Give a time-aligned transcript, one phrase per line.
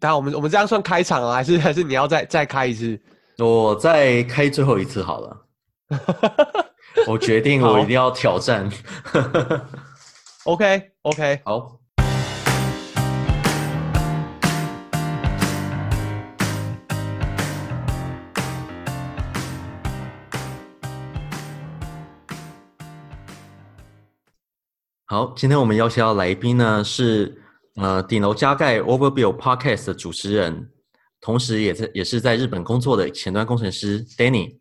[0.00, 2.98] 当然我们我们这样算开场啊，还是还是你要再再开一次？
[3.36, 5.36] 我再开最后一次好了。
[7.06, 8.66] 我决定，我一定要挑战。
[10.44, 11.76] OK OK，好。
[25.06, 27.39] 好，今天我们邀请到来宾呢是
[27.76, 30.70] 呃顶楼加盖 Overbuild Podcast 的主持人，
[31.20, 34.58] 同时也在也是在日本工作的前端工程师 Danny。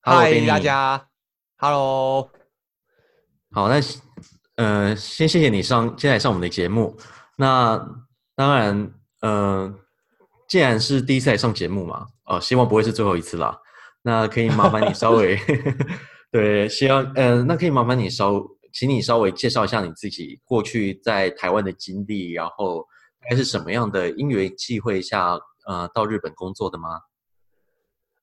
[0.00, 1.08] 嗨大家
[1.56, 2.30] ，Hello。
[3.50, 3.80] 好，那
[4.56, 6.96] 呃先谢谢你上今天来上我们的节目。
[7.36, 7.76] 那
[8.36, 9.74] 当然，呃，
[10.48, 13.58] 既然是第一次来上节目嘛，哦、呃，希望不会是最后一次啦。
[14.02, 15.38] 那可以麻烦你稍微
[16.30, 18.40] 对，希望呃，那可以麻烦你稍。
[18.74, 22.84] 请你稍微介绍一下你自己过去在台湾的经历，然后
[23.20, 27.00] 还是什么样的因缘际会下，呃，到日本工作的吗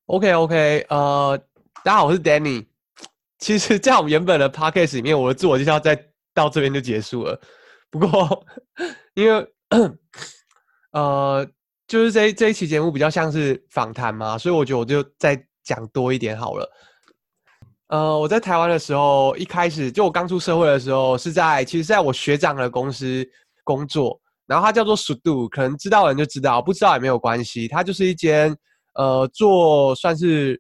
[0.08, 1.42] ？OK OK，呃，
[1.86, 2.68] 大家好，我是 Danny。
[3.40, 5.98] 其实，在我们原本的 Podcast 里面，我的自我介绍在
[6.34, 7.40] 到这边就结束了。
[7.90, 8.46] 不过，
[9.14, 9.54] 因为
[10.92, 11.48] 呃，
[11.88, 16.70] 就是这这一期节目比较像是访谈嘛，所以我觉得我就再讲多一点好了。
[17.92, 23.28] 呃，我在台湾的时候，一开始就我刚出社会的时候，是在其实是在我学长的公司
[23.66, 24.18] 工作，
[24.48, 27.68] 然后他叫做 Sudo，可能知道的人就知道，不知道也没有关系。
[27.68, 28.56] 他就是一间
[28.94, 30.58] 呃做算是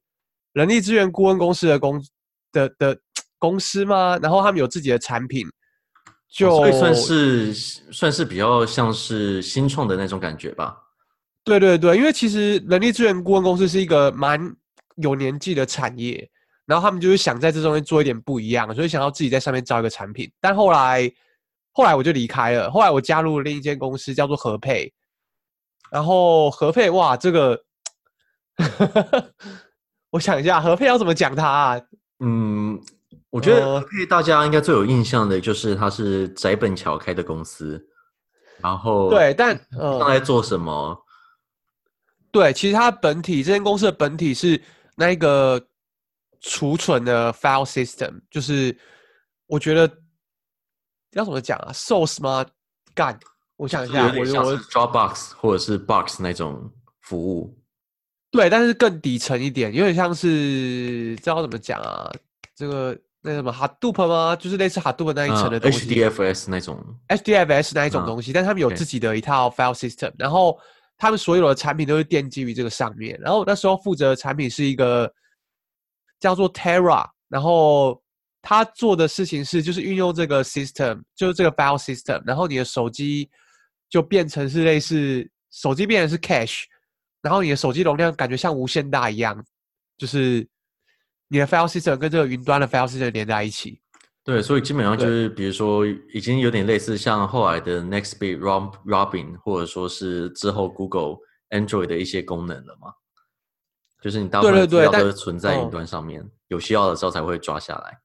[0.51, 2.03] 人力资源顾问公司的公
[2.51, 2.97] 的的
[3.39, 4.19] 公司吗？
[4.21, 5.47] 然后他们有自己的产品，
[6.29, 10.75] 就、哦、所以算是算是比较像是新创的那种感觉吧。
[11.45, 14.53] 对对对，因为其实人力资源顾问公司是一个蛮
[14.97, 16.29] 有年纪的产业。
[16.71, 20.31] 然后他们就是想在这中间做一点不一样，所以想要自己在上面造一个产品。
[20.39, 21.11] 但后来，
[21.73, 22.71] 后来我就离开了。
[22.71, 24.89] 后来我加入了另一间公司，叫做和配。
[25.91, 27.61] 然后和配，哇，这个，
[30.11, 31.81] 我想一下，和配要怎么讲它啊？
[32.21, 32.81] 嗯，
[33.29, 37.85] 我觉得大家应该最有印象的就是它是宅本桥开的公司。
[38.61, 40.97] 然后，对，但呃，它在做什么？
[42.31, 44.61] 对，其实它本体这间公司的本体是
[44.95, 45.61] 那个。
[46.41, 48.75] 储存的 file system 就是，
[49.45, 49.89] 我觉得
[51.11, 52.43] 要怎么讲啊？Source 吗？
[52.95, 53.17] 干，
[53.57, 57.55] 我想一下，有点像是 Dropbox 或者是 Box 那种服务。
[58.31, 62.11] 对，但是更底层一点，有点像是知道怎么讲啊？
[62.55, 64.35] 这个那什么 Hadoop 吗？
[64.35, 65.87] 就是类似 Hadoop 那一层的东西。
[65.87, 66.83] Uh, HDFS 那种。
[67.09, 70.13] HDFS 那一种东西，uh, 但他们有自己的一套 file system，okay.
[70.17, 70.57] 然后
[70.97, 73.15] 他们所有的产品都是奠基于这个上面。
[73.21, 75.13] 然后那时候负责的产品是一个。
[76.21, 78.01] 叫做 Terra，然后
[78.41, 83.29] 他做的事情是，就是运用这个 system，就是这个 file system，然后你的手机
[83.89, 86.63] 就变成是类似手机变成是 cache，
[87.21, 89.43] 然后你的手机容量感觉像无限大一样，
[89.97, 90.47] 就是
[91.27, 93.81] 你的 file system 跟这个云端的 file system 连在一起。
[94.23, 95.83] 对，所以基本上就是，比如说
[96.13, 101.17] 已经有点类似像后来的 Nextbit Robin，或者说是之后 Google
[101.49, 102.93] Android 的一些功能了嘛。
[104.01, 107.99] 就是你大部分资料都是存在云端上面，对对对，有需要的时候才会抓下来。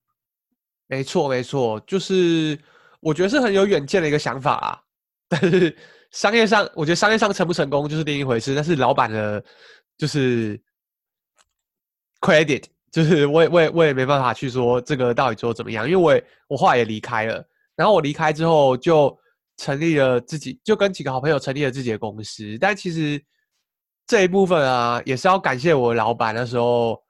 [0.89, 2.57] 没错，没错，就是
[3.01, 4.79] 我觉得是很有远见的一个想法啊。
[5.27, 5.75] 但是
[6.11, 8.55] 商业上，我觉得商业上成不成功就是另一回事。
[8.55, 9.43] 但是老板的，
[9.97, 10.61] 就是
[12.21, 17.43] credit，就是我也我也我也没办法去说这个到底做怎么样，因为我也我后来也离开了。
[17.75, 19.19] 然后我离开之后就
[19.57, 22.59] 成立了自己，就跟几个好朋友成立了自己的公司。
[22.61, 23.19] 但其实。
[24.07, 27.03] 这一部分啊，也是要感谢我老板那时候，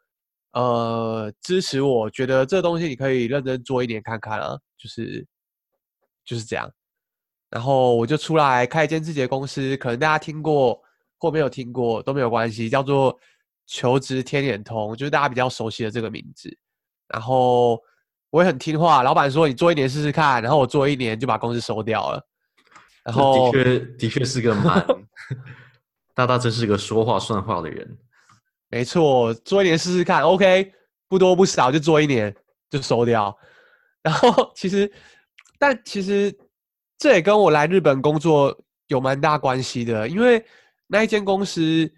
[0.53, 5.27] 呃，支持我，觉得这东西你可以认真做一年看看啊，就是
[6.25, 6.71] 就是这样。
[7.51, 10.81] 然后我就出来开一间自己的公司，可能大家听过
[11.19, 13.17] 或没有听过都没有关系，叫做
[13.67, 16.49] 求职天眼通，就是大家比较熟悉的这个名字。
[17.09, 17.79] 然后
[18.31, 22.27] 我也很听话，老板说你做一年试试看，然后我做一年就把公司收掉了。
[23.05, 24.87] 然后的确的确是个蛮。
[26.17, 27.99] 大大真是个说话算话的人，
[28.71, 30.73] 没错，做一年试试看，OK，
[31.09, 32.35] 不多不少就做一年
[32.71, 33.37] 就收掉。
[34.03, 34.91] 然后其实，
[35.59, 36.35] 但其实
[36.97, 40.43] 这也跟我来日本工作有蛮大关系的，因为
[40.87, 41.93] 那一间公司，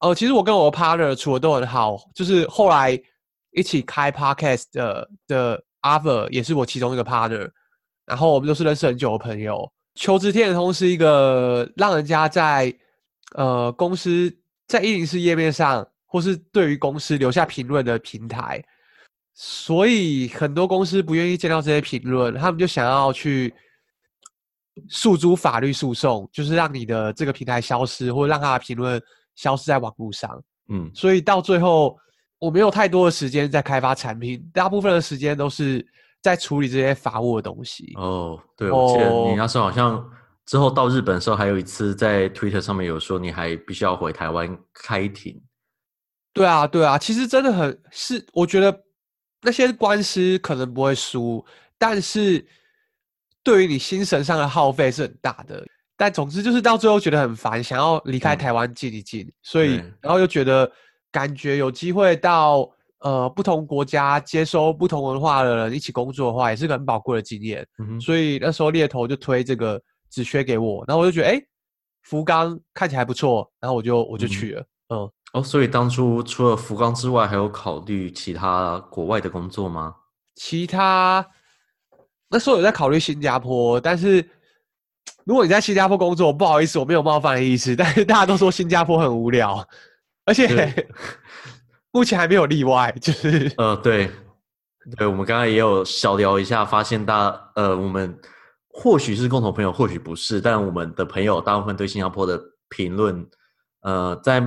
[0.00, 3.00] 呃，其实我跟我的 partner 处的都很好，就是后来
[3.52, 7.48] 一起开 podcast 的的 other 也是我其中一个 partner，
[8.04, 9.70] 然后我们都是认识很久的朋友。
[9.94, 12.74] 求职天眼通是一个让人家在
[13.34, 14.34] 呃，公司
[14.66, 18.64] 在一零四页面上，或是对于公司留下评论的平台，
[19.34, 23.52] 所以很多公司不愿意见到这些评论，他们就想要去
[24.88, 29.00] 诉诸法律诉讼，就是让你的这个平台消失，或者让他的评论
[29.34, 30.42] 消失在网络上。
[30.68, 31.96] 嗯，所以到最后，
[32.38, 35.84] 我没有太多的时间在开发产品，大部分的时间都是
[36.22, 37.92] 在处理这些法务的东西。
[37.96, 40.02] 哦，对，我记得你那时候好像
[40.46, 45.40] 之后到日本的时候，还有一次在 Twitter 上面有说，你还必须要回台湾开庭。
[46.32, 48.84] 对啊，对啊，其实真的很是，我觉得
[49.42, 51.44] 那些官司可能不会输，
[51.78, 52.44] 但是
[53.42, 55.64] 对于你精神上的耗费是很大的。
[55.96, 60.70] 但总之就是到最后觉得很烦，想要离开台湾静一静，嗯、所以然后又觉得
[61.12, 62.68] 感觉有机会到
[62.98, 67.64] 呃不同国家接收不同文化的人一起工作的话，也是个很宝贵的经验。
[68.00, 69.80] 所以那时候猎头就推这个
[70.14, 71.42] 职缺给我，然后我就觉得哎，
[72.02, 74.60] 福冈看起来不错，然后我就我就去了。
[74.88, 79.94] 嗯，嗯哦，所以当初除了福冈之外，还有考虑其他国外的工作吗？
[80.36, 81.26] 其他
[82.30, 84.28] 那时候有在考虑新加坡，但是。
[85.26, 89.66] 如果你在新加坡工作，不好意思，我没有冒犯的意思，但是大家都说新加坡很无聊，
[90.26, 90.86] 而且
[91.92, 94.10] 目前还没有例外，就是呃，对，
[94.98, 98.18] 对，我们刚刚也有小聊一下，发现大呃，我们
[98.74, 102.38] 或许是共同朋友，或许不是，但我们的朋友大部分对新加坡的
[102.68, 103.24] 评论，
[103.82, 104.42] 呃，在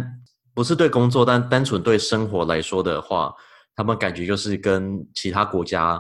[0.54, 3.34] 不是对工作，但单纯对生活来说的话，
[3.76, 6.00] 他们感觉就是跟其他国家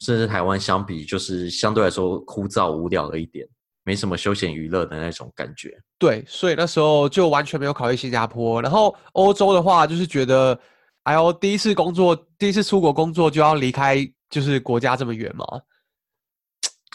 [0.00, 3.46] 甚至台湾相比，就是相对来说枯燥无聊了一点。
[3.86, 8.62] 没什么休闲娱乐的那种感觉，对，所以那时候就完全没有考虑新加坡。
[8.62, 10.58] 然后欧洲的话，就是觉得，
[11.02, 13.98] 哎呦，第一次工作，第一次出国工作就要离开，
[14.30, 15.44] 就是国家这么远嘛。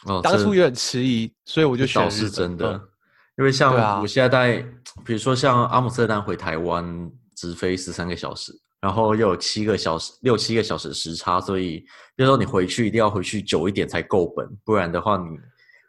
[0.05, 2.01] 哦，当初有点迟疑，所以我就选。
[2.01, 2.81] 倒是真的，嗯、
[3.37, 4.65] 因为像我现在在，啊、
[5.05, 11.79] 比如说像阿姆斯特丹回台湾直飞十三个小时，然后又有七个小时、六七个小时时差，所以
[12.15, 15.37] 比如说你回去一定要回去久一点才够本，不然的话你。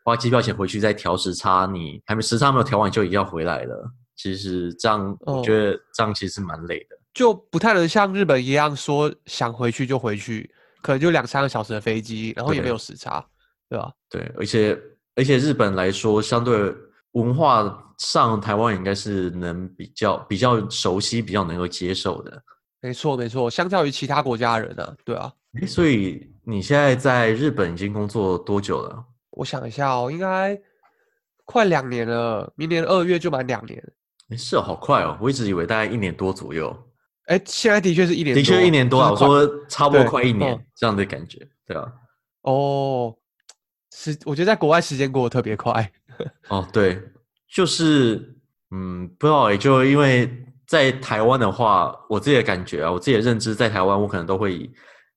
[0.02, 3.92] 花机票钱回去再调时差，你还没时差没有调完就已经要回来了。
[4.16, 10.50] 其实这样，我觉得这样其实蛮累的，就不太能像日本一样说想回去就回去，
[10.82, 13.24] 可能就两三个小时的飞机，然后也没有时差，
[13.70, 13.92] 对，对吧？
[14.10, 14.78] 对，而且
[15.14, 16.74] 而且日本来说，相对
[17.12, 22.42] 文化上，台湾应该是能比较比较熟悉、比较能够接受的。
[22.82, 25.32] 没错，没错，相较于其他国家人呢、啊，对啊。
[25.66, 29.04] 所以你现在在日本已经工作多久了？
[29.30, 30.60] 我想一下哦，应该
[31.44, 33.82] 快两年了，明年二月就满两年。
[34.28, 35.18] 没事哦，好快哦！
[35.20, 36.74] 我一直以为大概一年多左右。
[37.26, 39.10] 哎，现在的确是一年多，的确一年多啊。
[39.10, 41.92] 我说差不多快一年这样的感觉，对啊。
[42.42, 43.14] 哦，
[43.92, 45.92] 是，我觉得在国外时间过得特别快。
[46.48, 47.00] 哦，对，
[47.48, 48.34] 就是，
[48.70, 50.30] 嗯，不知道也，就因为
[50.66, 54.70] 在台湾的话，我自己的感觉啊，我自己的认知，在台湾我可能都会以。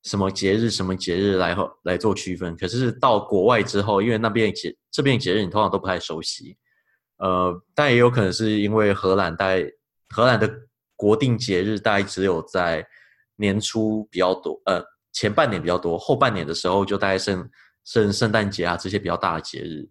[0.04, 0.70] 什么节日？
[0.70, 2.54] 什么节日来来做区分？
[2.58, 6.58] 可是到国外之后，因为那边节这边节日你通常都不太熟悉，
[7.20, 9.64] 呃，但也有可能是因为荷兰大概
[10.10, 10.54] 荷兰的
[10.98, 12.86] 国定节日大概只有在
[13.38, 14.84] 年初比较多，呃，
[15.14, 17.50] 前半年比较多，后半年的时候就大概剩
[17.86, 19.88] 剩圣诞节啊这些比较大的节日，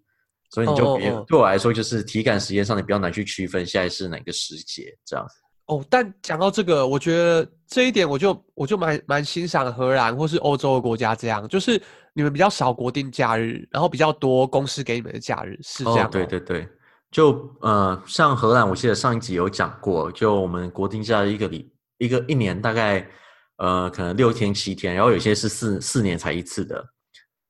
[0.51, 1.29] 所以你就别、oh, oh, oh.
[1.29, 5.27] 对我来说就是体感时间上你比较难去区分现在是哪个时节这样。
[5.67, 11.81] 哦，但讲到这个，我觉得这一点我就我就蛮蛮欣赏荷兰或是欧洲的国家这样，就是
[12.13, 16.09] 你们比较少国定假日，然后比较多公司给你们的假日，是这样。
[16.09, 16.69] 哦，对对对，
[17.13, 23.09] 就呃，像荷兰，我记得上一集有讲过，就我们国定假日一个礼一个一年大概
[23.57, 26.85] 呃可能六天七天，然后有些是四四年才一次的，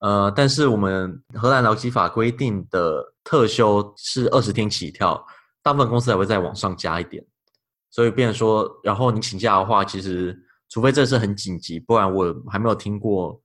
[0.03, 5.25] 呃，但是我们荷兰劳基法规定的特休是二十天起跳，
[5.63, 7.25] 大部分公司还会再往上加一点。
[7.89, 10.37] 所以，变成说，然后你请假的话，其实
[10.69, 13.41] 除非这是很紧急，不然我还没有听过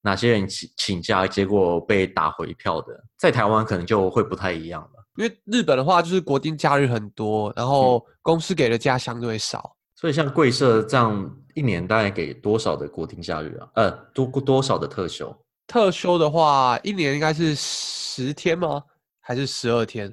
[0.00, 3.04] 哪些人请请假结果被打回票的。
[3.16, 9.60] 在台湾可能就会不太一样了，因为日本的话就是国定假日很多，然后公司给的假相对少。
[9.60, 13.68] 嗯、所以，像贵社这样一年大概给多少的国定假日啊？
[13.74, 15.32] 呃，多多少的特休？
[15.70, 18.82] 特休的话，一年应该是十天吗？
[19.20, 20.12] 还是十二天？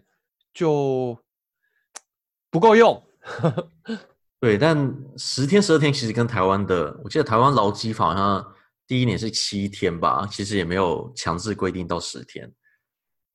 [0.54, 1.18] 就
[2.52, 3.04] 不够用。
[4.40, 4.78] 对，但
[5.18, 8.54] 十天十二天其实跟台湾的，我记得台湾劳基法好像
[8.86, 12.48] 第一年是七天吧，其实也没有强制规定到十天，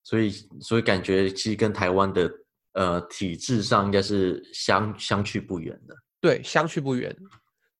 [0.05, 2.33] 所以所以感觉其实跟台湾的
[2.75, 5.97] 呃体制上应该是相相去不远的。
[6.21, 7.13] 对，相去不远。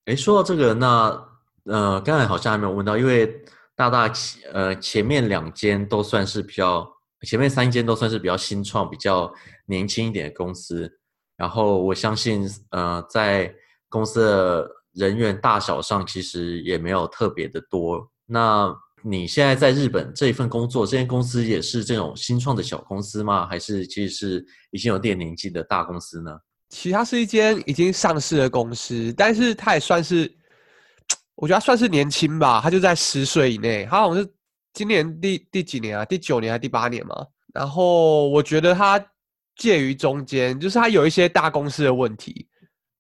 [0.07, 1.29] 哎，说到这个，那
[1.67, 3.41] 呃刚才好像还没有问到，因为
[3.83, 6.89] 大大前呃前面两间都算是比较，
[7.27, 9.33] 前面三间都算是比较新创、比较
[9.67, 10.89] 年轻一点的公司。
[11.37, 13.53] 然后我相信，呃，在
[13.89, 18.09] 公司的人员大小上，其实也没有特别的多。
[18.25, 18.73] 那
[19.03, 23.49] 你现在在日本这一份工作，这间公司也是这种新创的小公司吗？
[23.49, 26.39] 还是其实是已经有点年纪的大公司呢？
[26.69, 30.33] 其实它是一间已经上市的公司，但是它也算是，
[31.35, 32.61] 我觉得他算是年轻吧。
[32.63, 34.35] 他就在十岁以内，他好像是
[34.73, 36.05] 今年第第几年啊？
[36.05, 37.27] 第九年还是第八年嘛？
[37.53, 39.05] 然后我觉得他
[39.57, 42.49] 介于中间，就是他有一些大公司的问题，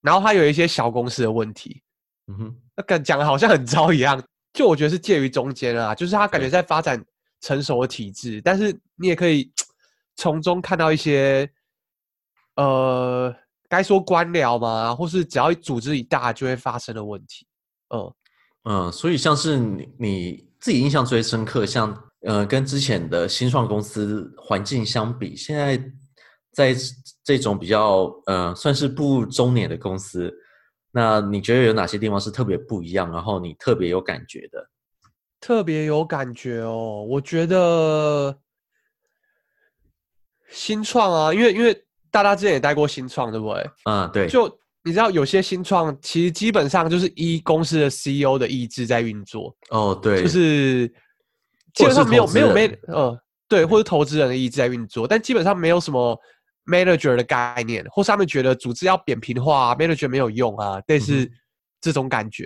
[0.00, 1.82] 然后他有一些小公司的问题。
[2.28, 4.22] 嗯哼，那感讲的好像很糟一样。
[4.52, 7.02] 就我觉得是介于中间啊，就是他感觉在发展
[7.40, 9.50] 成熟的体制，但是你也可以
[10.16, 11.50] 从中看到一些，
[12.56, 13.34] 呃，
[13.68, 17.46] 该说官僚嘛，或是只要组织一大就会发生的问题。
[17.94, 18.14] 嗯
[18.64, 25.76] 嗯，所以像是你你自己印象最深刻，像呃跟之前的新创公司环境相比，现在
[26.52, 26.76] 在
[27.24, 30.32] 这种比较呃算是步入中年的公司。
[30.92, 34.68] 那你觉得有哪些地方是特别不一样，然后你特别有感觉的？
[35.40, 38.38] 特别有感觉哦，我觉得
[40.50, 43.70] 新创啊，因为因为大家之前也待过新创，对不对？
[43.86, 44.28] 嗯，对。
[44.28, 44.46] 就
[44.84, 49.54] 你知道，有些新创其实基本上就是依公司的 CEO 的意志在运作。
[49.70, 50.88] 哦，对，就是
[51.74, 56.18] 基本上没有没有没呃，对，或者投资人的意志在运作，但基本上没有什么。
[56.64, 61.28] manager 的概念，或是他们觉得组织要扁平化啊，manager 没有用啊，类似
[61.80, 62.44] 这种感觉。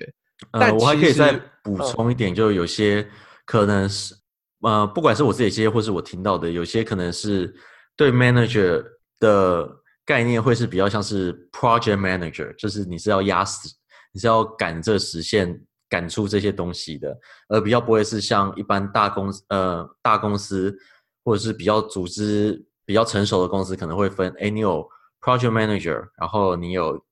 [0.52, 3.06] 嗯、但、呃、我还可以再补充一点，就有些
[3.44, 4.14] 可能是，
[4.62, 7.54] 呃，不管是我自己接，或是我听到的，有些可能是
[7.94, 8.82] 对 manager
[9.20, 9.68] 的
[10.06, 13.68] 概念会是比较像是 project manager，就是你是要压死，
[14.12, 15.60] 你是要赶这实现，
[15.90, 17.14] 赶出这些东西的，
[17.48, 20.74] 而比较不会是像一般大公司，呃，大公司
[21.22, 22.64] 或者是比较组织。
[22.88, 24.88] 比较成熟的公司可能会分，哎，你有
[25.20, 27.04] project manager，然后你有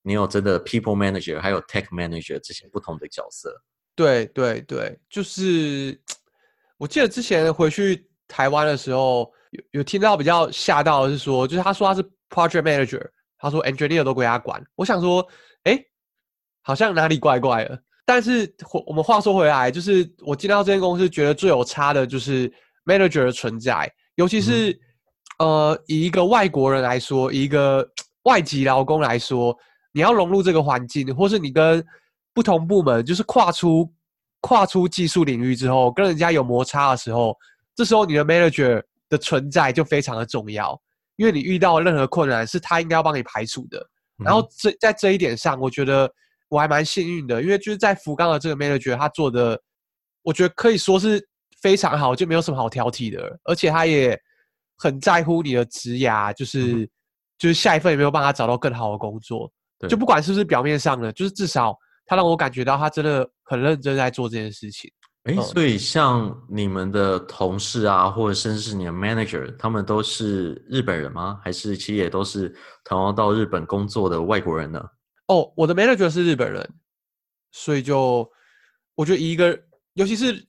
[0.00, 3.54] 你有真的 people manager，还有 tech manager 这些不同的角色。
[3.94, 6.00] 对对对，就是
[6.78, 13.06] 我记得之前回去台湾的时候，有有听到比较吓到的是说，就是他说他是 project manager，
[13.38, 14.62] 他说 engineer 都归他管。
[14.74, 15.26] 我想说，
[15.64, 15.78] 哎，
[16.62, 17.82] 好像哪里怪怪的。
[18.04, 18.52] 但是
[18.86, 22.52] 我们话说回来，就是我进到这间公司，觉得最有差的就是
[22.84, 24.78] manager 的存在，尤其是、嗯。
[25.38, 27.88] 呃，以一个外国人来说，以一个
[28.24, 29.56] 外籍劳工来说，
[29.92, 31.80] 你要融入这个环境，或是你跟
[32.34, 33.88] 不同部门，就是跨出
[34.40, 37.36] 跨出技术领域之后，跟人家有摩擦的时候，
[37.76, 40.76] 这时候你的 manager 的存在就非常的重要，
[41.18, 43.86] 因为你遇到任何困难，是他应该要帮你排除的。
[44.16, 46.10] 然后这在这一点上，我觉得
[46.48, 49.60] 我还蛮幸运的，因为就是在福冈的这个 manager，他做的，
[50.22, 51.22] 我觉得可以说是
[51.60, 54.18] 非常好，就没有什么好挑剔的，而且他也。
[54.80, 56.88] 很在乎你的职涯，就是、嗯、
[57.36, 59.52] 就是下一份有没有办法找到更好的工作，
[59.88, 64.88] 就不管是不是表面上的，就是至少他让我感觉到他真的很认真在做这件事情。
[65.28, 71.40] 哎、欸，所以像你们的同事啊，或者甚至是你的 manager，他们都是日本人吗？
[71.44, 72.54] 还是其实也都是
[72.84, 74.82] 同样到日本工作的外国人呢？
[75.28, 76.68] 哦，我的 manager 是日本人，
[77.52, 78.28] 所以就
[78.94, 79.58] 我觉得一个，
[79.94, 80.44] 尤其是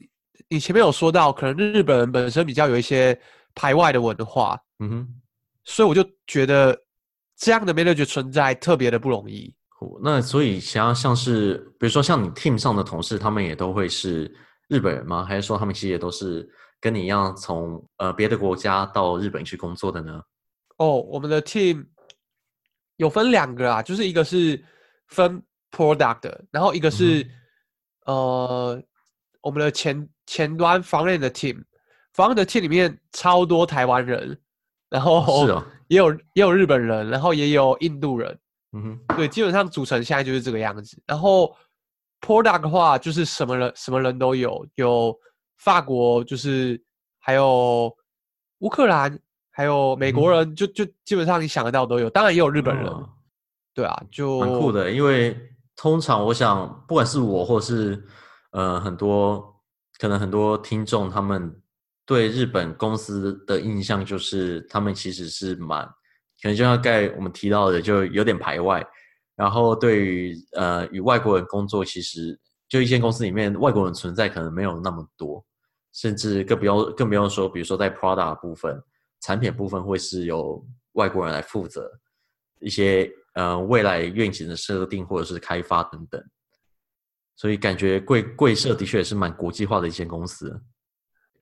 [0.47, 3.19] 你前面有说到，可能日本人本身比较有一些。
[3.55, 5.07] 排外的文化，嗯哼，
[5.65, 6.79] 所以我就觉得
[7.35, 9.53] 这样的 manager 存在特别的不容易。
[10.01, 14.33] 那所以像像是，比如说像你 team 上的同事，他们也都会是
[14.69, 15.25] 日本人吗？
[15.25, 16.49] 还是说他们其实也都是
[16.79, 20.21] 跟你一样从呃别的国家到日本去工作的呢？
[20.77, 21.85] 哦，我们的 team
[22.95, 24.63] 有分两个啊，就是一个是
[25.07, 27.21] 分 product 的，然后一个是、
[28.05, 28.83] 嗯、呃
[29.41, 31.61] 我们的前前端 front end 的 team。
[32.13, 34.37] 方的 team 里面超多台湾人，
[34.89, 35.53] 然后是
[35.87, 38.37] 也有也有日本人，然后也有印度人，
[38.73, 41.01] 嗯哼，对，基本上组成现在就是这个样子。
[41.05, 41.55] 然后
[42.21, 45.17] product 的话，就是什么人什么人都有，有
[45.57, 46.81] 法国，就是
[47.19, 47.95] 还有
[48.59, 49.19] 乌克兰，
[49.51, 52.09] 还有美国人，就就基本上你想得到都有。
[52.09, 52.91] 当然也有日本人，
[53.73, 54.91] 对啊，就蛮酷的。
[54.91, 55.39] 因为
[55.75, 58.03] 通常我想，不管是我或是
[58.51, 59.61] 呃很多
[59.97, 61.55] 可能很多听众他们。
[62.05, 65.85] 对日本公司的印象就是，他们其实是蛮，
[66.41, 68.83] 可能就像刚才我们提到的，就有点排外。
[69.39, 75.41] 然后对于呃与外国人工作，其实就一间公司里面外国人存在可能没有那么多，
[75.93, 78.77] 甚至更不用更不用说，比如说在 product 部分、
[79.21, 81.89] 产品部分会是由外国人来负责
[82.59, 86.21] 一些呃未来愿景的设定或者是开发等等。
[87.37, 90.61] 所以感觉贵贵社的确也是蛮国际化的一间公司。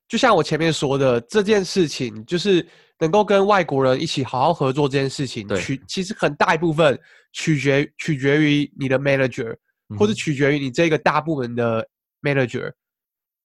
[0.08, 2.66] 就像我前面说的，这件事情就是
[2.98, 6.98] 能够跟外国人一起好好合作这件事情，取其实很大一部分
[7.32, 9.54] 取决取决于你的 manager，
[9.98, 11.86] 或者取决于你这个大部门的
[12.22, 12.72] manager。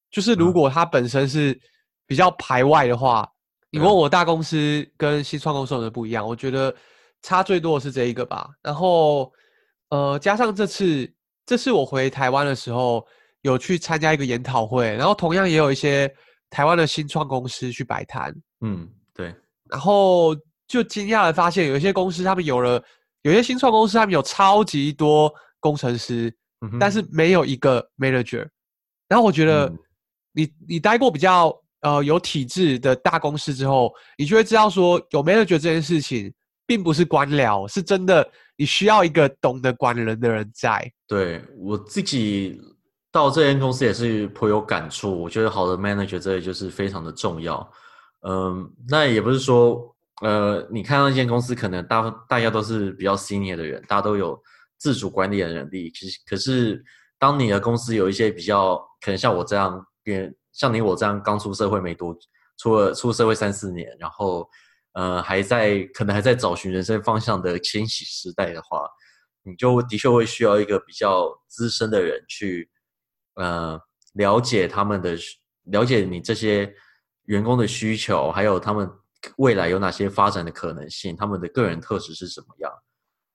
[0.10, 1.60] 就是如果他本身是
[2.08, 3.30] 比较排外的话，嗯、
[3.72, 6.26] 你问我大公司跟新创公司有什么不一样？
[6.26, 6.74] 我觉得
[7.22, 8.48] 差最多的是这一个吧。
[8.62, 9.32] 然后，
[9.90, 11.12] 呃，加上这次
[11.46, 13.06] 这次我回台湾的时候，
[13.42, 16.14] 有去参加一个研讨会，然后同样也有一些
[16.54, 18.32] 台湾的新创公司去摆摊。
[18.62, 19.34] 嗯，对。
[19.72, 20.36] 然后
[20.68, 22.82] 就惊讶的发现，有一些公司他们有了，
[23.24, 26.32] 有些新创公司他们有超级多工程师，
[26.80, 28.48] 但是没有一个 manager。
[29.08, 29.68] 然后我觉得
[30.32, 36.32] 你，你、嗯、你待过比较呃有体制的大公司之后，你就会知道说，有 manager 这件事情，
[36.68, 40.88] 并不是官僚，是真的，你需要一个懂得管人的人在。
[41.08, 42.62] 对，我自己
[43.14, 47.72] 到这间公司也是颇有感触，我觉得好的 manager 这里就是非常的重要。
[48.28, 54.42] 嗯，那也不是说，呃，你看到一间公司可能大大家都是比较 senior 的人，大家都有
[54.80, 55.92] 自主管理的能力。
[55.92, 56.84] 其实，可是
[57.20, 62.18] 当你的公司有一些比较，可能像我这样，变像你我这样刚出社会没多，
[62.58, 64.50] 出了出社会三四年，然后
[64.94, 68.88] 呃还在可能还在找寻人生方向的千禧时代的话，
[69.44, 72.70] 你就的确会需要一个比较资深的人去，
[73.36, 73.80] 呃，
[74.14, 75.18] 了解他们的，
[75.64, 76.74] 了解你这些。
[77.28, 78.92] 员工的需求，还有他们
[79.38, 82.70] 未来有哪些发展的可能性，他们的个人特质是什么样，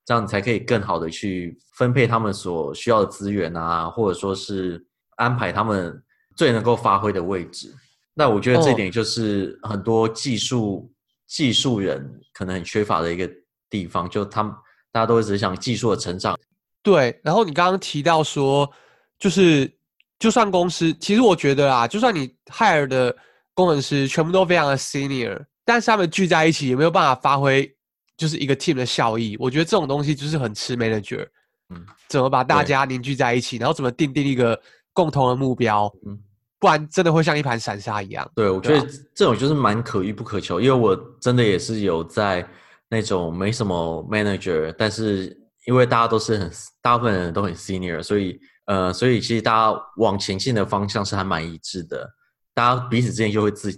[0.05, 4.87] 这样你才可以更好的去分配他们所需要的资源啊，或者说是
[5.17, 5.99] 安排他们
[6.37, 7.75] 最能够发挥的位置。
[8.13, 10.89] 那我觉得这一点就是很多技术、哦、
[11.27, 13.27] 技术人可能很缺乏的一个
[13.71, 14.53] 地方，就他们
[14.93, 16.39] 大家都一直想技术的成长。
[16.83, 18.71] 对，然后你刚刚提到说，
[19.19, 19.78] 就是
[20.19, 23.17] 就算公司，其实我觉得啊，就算你 hire 的。
[23.55, 27.69] 工程师全部都非常的 senior，但是他们聚在一起也没有办法发挥
[28.17, 29.37] 就是一个 team 的效益？
[29.41, 31.27] 我觉得这种东西就是很吃 manager，
[31.71, 34.57] 嗯，怎么把大家凝聚在一起，然后怎么定定一个
[34.93, 36.17] 共同的目标，嗯，
[36.61, 38.31] 不然真的会像一盘散沙一样。
[38.37, 42.49] 对，我觉得这种就是蛮可遇不可求，因为我真的也是有在
[42.89, 46.49] 那种没什么 manager，但是因为大家都是很
[46.81, 52.07] 大部分人都很 senior，所以呃，所以其实大家往前进的方向是还蛮一致的。
[52.53, 53.73] 大家彼此之间就会自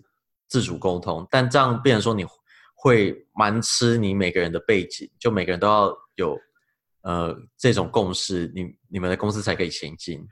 [0.48, 2.26] 自主沟通，但这样变成说你
[2.74, 6.37] 会蛮吃你每个人的背景，就每个人都要有
[7.03, 10.26] 呃这种共识，你你们的公司才可以前进。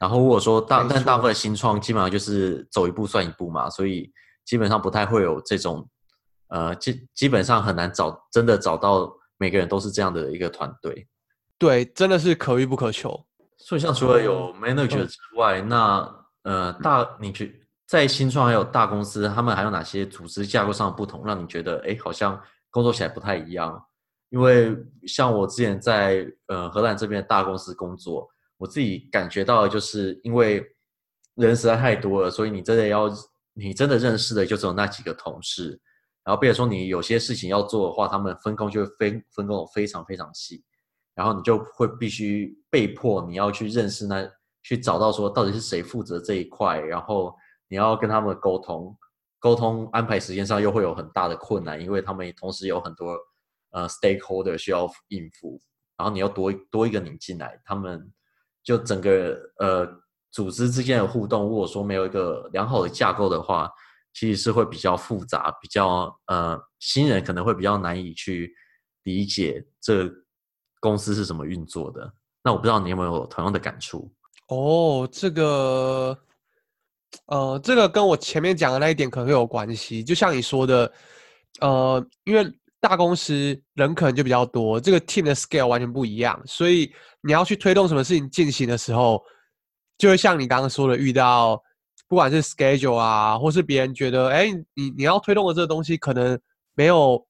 [0.00, 4.12] 然后如果说大但大部分新创基本上就是走一步算一步嘛，所以
[4.44, 5.88] 基本上不太会有这种
[6.48, 11.06] 呃基基本上很难找真的找到每个人都是这样的一个团队。
[11.56, 13.24] 对，真的是可遇不可求。
[13.66, 17.52] 所以像除了有 manager 之外，嗯、那呃大你觉。
[17.88, 22.36] 在新创还有大公司，他们还有哪些组织架构上的不同，让你觉得哎，好像
[22.68, 23.80] 工作起来不太一样？
[24.30, 24.76] 因为
[25.06, 30.66] 像我之前在呃荷兰这边的大公司工作，我自己感觉到的就是，因为
[31.36, 33.08] 人实在太多了，所以你真的要
[33.54, 35.80] 你真的认识的就只有那几个同事，
[36.24, 40.64] 然后比如说你有些事情要做的话，他们分工就会分分工非常非常细，
[41.14, 44.30] 然后你就会必须被迫你要去认识那
[44.62, 47.34] 去找到说到底是谁负责这一块，然后。
[47.68, 48.96] 你要跟他们沟通，
[49.40, 53.18] 沟通安排时间上又会有很大的困难，因为他们同时有很多
[53.72, 55.60] 呃 stakeholder 需要应付，
[55.96, 58.08] 然后你要多多一个你进来，他们
[58.62, 59.84] 就整个呃
[60.30, 63.68] 组织之间的互动，如果说没有一个良好的架构的话，
[64.14, 68.54] 其实是会比较复杂，比较呃新人可能会比较难以去
[69.02, 70.08] 理解这
[70.78, 72.14] 公司是怎么运作的。
[72.46, 74.08] 那我不知道你有没有同样的感触？
[74.46, 76.16] 哦，这个。
[77.26, 80.04] 呃，这个跟我前面讲的那一点可能会有关系。
[80.04, 80.92] 就像你说的，
[81.60, 82.46] 呃，因为
[82.78, 89.22] 大公司人可能就比较多，这个 team 的 scale 完全不一样，所以你要去推动什么事情进行的时候，
[89.96, 91.60] 就会像你刚刚说的，遇到
[92.06, 96.38] 不管是 schedule 啊，或是别人觉得，哎，你你要推动的这个东西可能
[96.74, 97.24] 没有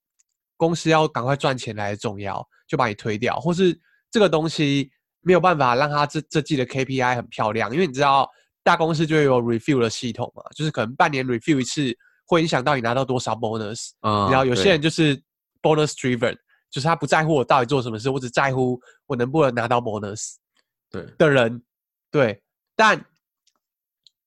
[0.57, 3.79] 公司要赶快赚钱来的重要，就把你推掉，或是
[4.11, 4.91] 这个东西
[5.27, 8.31] 没有办法让他这这季的 KPI 很漂亮，因为你知道。
[8.67, 13.91] 大公司就会有 review 的系统嘛，就是可能半年 review 一次，会影响到你拿到多少 bonus。
[14.01, 15.17] 然后有些人就是
[15.62, 16.37] bonus driven，
[16.69, 20.35] 就是他不在乎我到底做什么事，我只在乎我能不能拿到 bonus。
[20.91, 21.62] 对的人，
[22.11, 22.43] 对。
[22.75, 23.01] 但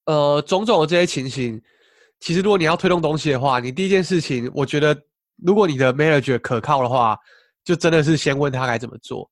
[0.05, 1.61] 呃，种种的这些情形，
[2.21, 4.97] 其实如果你要推动东西的话，你第一件事情，我觉得
[5.43, 7.17] 如果你的 manager 可靠的话，
[7.65, 9.29] 就真的是先问他该怎么做，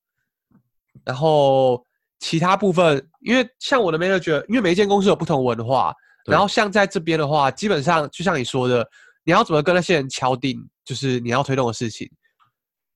[1.05, 1.83] 然后。
[2.19, 5.93] 其他部分，因为像我的 manager，因为每一间公司有不同文化，
[6.25, 8.83] 然后像在这边的话，基本上就像你说的，
[9.23, 12.09] 你要怎么跟那些人敲定，就是你要推动的事情。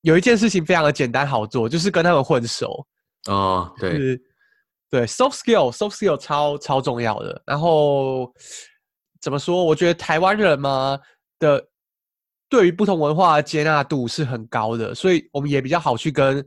[0.01, 2.83] 有一件事情非常的简单好做，就是跟他们混熟。
[3.27, 4.19] 哦，对，
[4.89, 7.39] 对，soft skill，soft skill 超超重要的。
[7.45, 8.33] 然后
[9.21, 9.63] 怎么说？
[9.63, 10.99] 我觉得台湾人嘛
[11.37, 11.63] 的
[12.49, 16.43] 对于不同文化的接纳度是很高的，所以我们也比较好去跟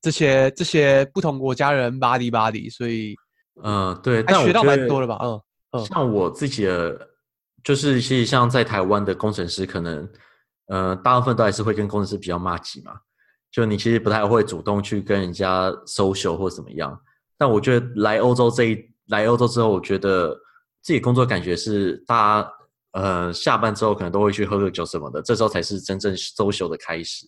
[0.00, 2.70] 这些这些不同国家人 buddy buddy。
[2.72, 3.14] 所以，
[3.62, 5.18] 嗯，对，但学到蛮多的吧？
[5.22, 5.40] 嗯
[5.72, 5.84] 嗯。
[5.86, 7.08] 像我自己的，
[7.62, 10.08] 就是其实像在台湾的工程师，可能
[10.66, 12.92] 呃大部分都还是会跟工程师比较麻吉嘛。
[13.50, 16.98] 就你其实不太会主动去跟人家 social 或怎么样。
[17.38, 20.34] 但我觉得来欧洲这一来欧洲之后，我觉得
[20.82, 22.52] 自己工作感觉是大家
[22.92, 27.26] 呃下班之后可能都会去喝个酒什么的，这时候才是真正 social 的开始。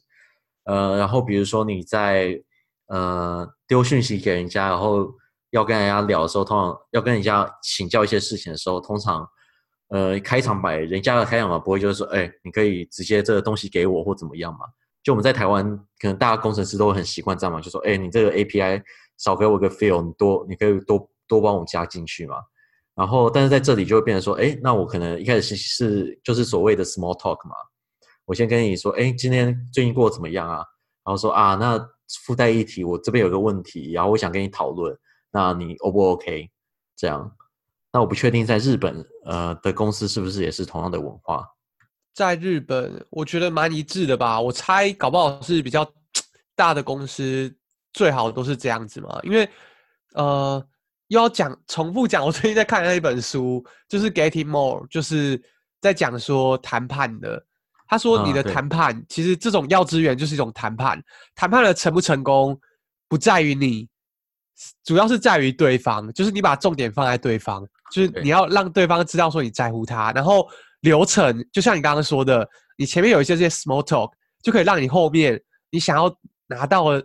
[0.64, 2.40] 呃，然后比如说你在
[2.86, 5.12] 呃丢讯息给人家，然后
[5.50, 9.26] 要跟人家聊的时候，通常要跟人家请教一些事情的时候，通常
[9.88, 14.60] 呃开场白，人家的开场白不会就是说，哎，你可以直接这个东西给我或怎么样嘛？
[15.02, 15.64] 就我们在台湾，
[15.98, 18.82] 可能大家工程师都很习惯这样嘛，就说，哎，你这个 API。
[19.20, 22.36] 少给我个 field，你多你可以多多帮我加进去嘛。
[22.94, 27.54] 然后，但是在这里就会变成说，哎，那我可能一开始是是就是所谓的 small talk 嘛。
[28.30, 30.58] 我先跟你说，哎，今天最近过得怎么样啊？
[31.04, 31.76] 然后说啊，那
[32.22, 34.96] 附带一提，我这边有个问题，然后我想跟你讨论，
[35.32, 36.48] 那你 O 不 OK？
[36.94, 37.28] 这样，
[37.92, 41.44] 那我不确定在日本呃的公司是不是也是同样的文化？
[42.14, 44.40] 在日本，我觉得蛮一致的吧。
[44.40, 45.84] 我猜搞不好是比较
[46.54, 47.52] 大的公司。
[47.92, 49.50] 最好都是这样子嘛，因为，
[50.14, 50.64] 呃，
[51.08, 52.24] 又要讲重复讲。
[52.24, 55.42] 我最近在看的那一本书，就是《Getting More》，就是
[55.80, 57.44] 在讲说谈判的。
[57.90, 61.02] 他说，你的谈判、啊、其实这种要资源就是一种谈判，
[61.34, 62.58] 谈判的成不成功
[63.08, 63.88] 不在于你，
[64.84, 66.10] 主要是在于对方。
[66.12, 70.12] 就是你把重点放在对方，就是你要让对方知道说你在乎他。
[70.12, 70.48] 然后
[70.80, 72.48] 流程就像你刚刚说的，
[72.78, 74.10] 你前面有一些这些 small talk，
[74.42, 75.38] 就可以让你后面
[75.70, 76.10] 你想要
[76.46, 77.04] 拿到的。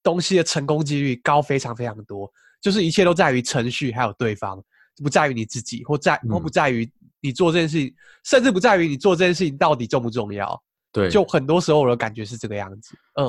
[0.00, 4.58] 东西的成功几率高非常非常多，就是一切都在于程序，还有对方，
[5.02, 10.60] 不在于你自己，或在或不在于你做这件事情，嗯、甚至不在于你做这件事情到底重不重要。
[10.92, 12.96] 对，就很多时候我的感觉是这个样子。
[13.14, 13.26] 嗯，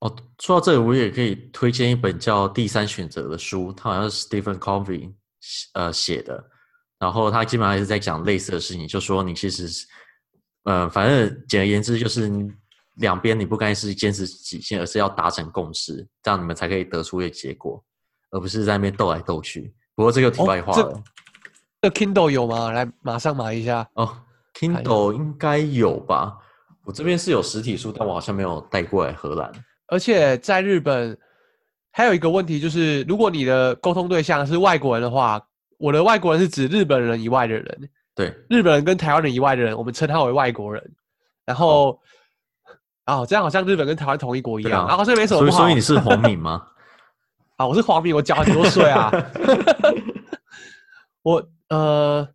[0.00, 5.12] 哦，说到这里，我也可以推荐一本叫《第三选择》的书，它好像是 Stephen Covey
[5.74, 6.42] 呃写的，
[6.98, 9.86] 然后他基本上也是在讲类似的事情，就说你其实是，
[10.64, 12.30] 呃，反正简而言之就是。
[12.96, 17.82] 两边你不该是坚持己见，而是要达成共识，这样你们才可以得出一个结果，
[18.30, 19.72] 而不是在那边斗来斗去。
[19.94, 20.88] 不过这个题外话了。
[20.88, 21.02] 哦、
[21.82, 22.72] 这，Kindle 有吗？
[22.72, 23.88] 来，马上买一下。
[23.94, 24.16] 哦
[24.54, 26.36] ，Kindle 应该有吧？
[26.84, 29.50] 我这边是有实体书，但我好像没有带过来荷兰。
[29.86, 31.16] 而且在日本
[31.90, 35.40] 还有一个问题就是，如果你的沟通对象是外国人的话，
[35.78, 37.90] 我的外国人是指日本人以外的人。
[38.14, 40.92] 对，日本人跟台湾人以外的人，我们称他为外国人。
[41.44, 41.90] 然后。
[41.90, 41.98] 哦
[43.06, 45.58] 哦，这样好像日本跟台湾同一国一样啊，好像没什么不好。
[45.58, 46.62] 所以，所以你是黄敏吗？
[47.56, 49.10] 啊，我是黄敏，我缴很多税啊。
[51.22, 52.28] 我呃，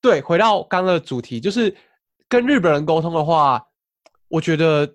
[0.00, 1.74] 对，回到刚刚的主题，就是
[2.28, 3.64] 跟日本人沟通的话，
[4.28, 4.86] 我觉得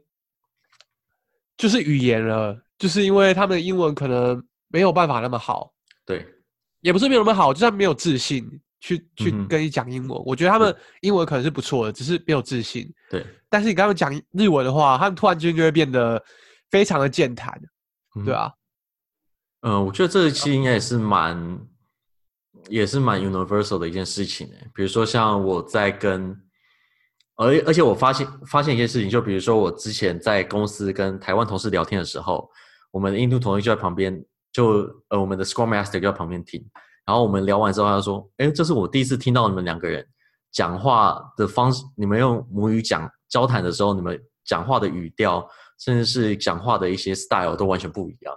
[1.58, 5.74] 就是语言了，就是因为他们的英文可能没有办法那么好。
[6.06, 6.26] 对，
[6.82, 8.46] 也不是没有那么好，就是他们没有自信
[8.80, 10.20] 去去跟你讲英文。
[10.20, 12.92] 嗯、我觉得他们英文可能是不错的，只是没有自信。
[13.10, 13.26] 对。
[13.50, 16.22] 但是你刚刚讲日文的话，他们突然间就会变得
[16.70, 17.62] 非常的健谈，
[18.26, 18.52] 对啊。
[19.62, 21.38] 嗯、呃，我觉得这一期应该也是蛮，
[22.68, 24.72] 也是蛮 universal 的一件事情诶。
[24.74, 26.36] 比如说像我在跟，
[27.36, 32.50] 而而且我发现发现一件事情，就比如说我之前在公司跟台湾同事聊天的时候，
[32.92, 36.64] 我们的印度同事就在旁边，就呃我们的 Scrum Master 就在旁边听，
[37.06, 40.06] 然后我们聊完之后，他说：“哎，这是我第一次听到你们两个人
[40.52, 45.48] 讲话的方式，你们用母语讲。”交谈的时候，你们讲话的语调，
[45.80, 48.36] 甚至是讲话的一些 style 都完全不一样。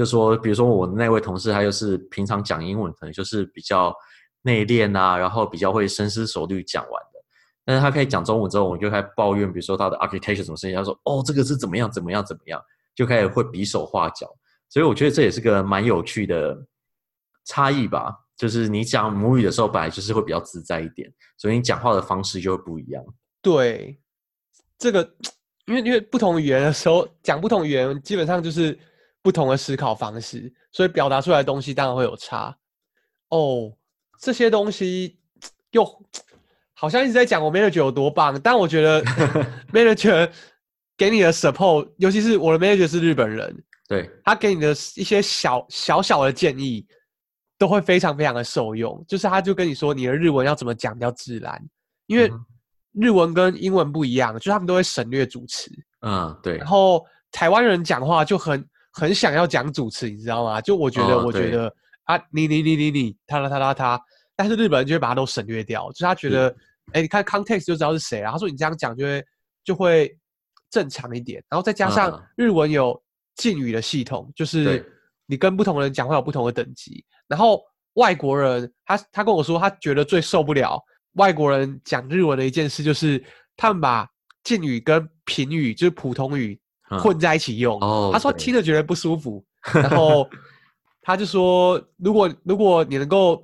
[0.00, 3.94] 就说，比如说我那位同事，他就是平常讲英文可能就是比较
[4.40, 7.20] 内敛啊，然后比较会深思熟虑讲完的。
[7.66, 12.58] 但是他可以讲中文之后，我就开始抱怨，比如说他的 architecture 什么事情，他说：“哦，这个是怎么样怎么样怎么样”，
[12.96, 14.26] 就开始会比手画脚。
[14.70, 16.56] 所以我觉得这也是个蛮有趣的
[17.44, 18.14] 差异吧。
[18.38, 23.04] 就是你讲母语的时候，本来就是会比较自在一点，所以你讲话的方式就会不一样。
[23.42, 24.00] 对。
[24.78, 25.02] 这个，
[25.66, 28.78] 因为因为不同语言的时候讲不同语言，基本上就是
[29.22, 32.56] 不同的思考方式，所以表达出来的东西当然会有差。
[33.28, 33.72] 哦，
[34.20, 35.18] 这些东西
[35.70, 35.84] 又
[36.74, 39.02] 好像一直在讲我 manager 有多棒，但我觉得
[39.72, 40.30] manager
[40.96, 46.86] 给你的 support，尤其是我的 manager 是日本人，对，他给你的一些小小小的建议，
[47.58, 49.04] 都会非常非常的受用。
[49.06, 51.60] 就是他就跟你说，你的日文要怎么讲比较自然，
[52.06, 52.28] 因为。
[52.28, 52.46] 嗯
[52.92, 55.70] 日文跟英文不一样，就他们都会省略主词。
[56.00, 56.56] 嗯，对。
[56.56, 60.60] 然后台湾人讲话就很很想要讲主持，你知道吗？
[60.60, 61.72] 就我觉得，哦、我觉得
[62.04, 64.00] 啊，你你你你你，他他他他他，
[64.34, 66.48] 但是日本人就会把他都省略掉，就是他觉得，
[66.92, 68.30] 哎、嗯，你看 context 就知道是谁了。
[68.30, 69.24] 他说你这样讲就会
[69.64, 70.18] 就会
[70.70, 73.00] 正常一点，然后再加上日文有
[73.36, 74.84] 敬语的系统，就是
[75.26, 77.04] 你跟不同的人讲话有不同的等级。
[77.28, 77.62] 然后
[77.94, 83.22] 外国人他他跟我说，他觉得最受不了外国人讲日文的一件事，就是
[83.56, 84.08] 他们把
[84.42, 86.58] 敬语跟平语，就是普通语
[86.98, 87.78] 混在一起用。
[88.12, 90.28] 他说听着觉得不舒服， 然后。
[91.02, 93.42] 他就说，如果如果你能够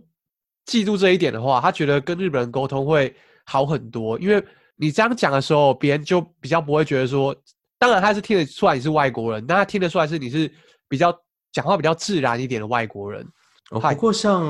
[0.67, 3.13] 记住这一点的话，他觉得跟日本人沟通会
[3.47, 4.17] 好很多。
[4.21, 4.45] 因为
[4.77, 7.35] 你这样讲的时候，别人就比较不会觉得说，
[7.79, 10.53] 当然他是听得出来你是外国人，但他听得出来是你是
[10.87, 11.13] 比较
[11.51, 13.27] 讲话比较自然一点的外国人。
[13.71, 14.45] 哦，不过像，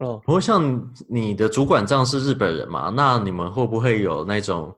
[0.00, 2.92] 嗯，不过像你的主管这样是日本人嘛？
[2.94, 4.76] 那你们会不会有那种，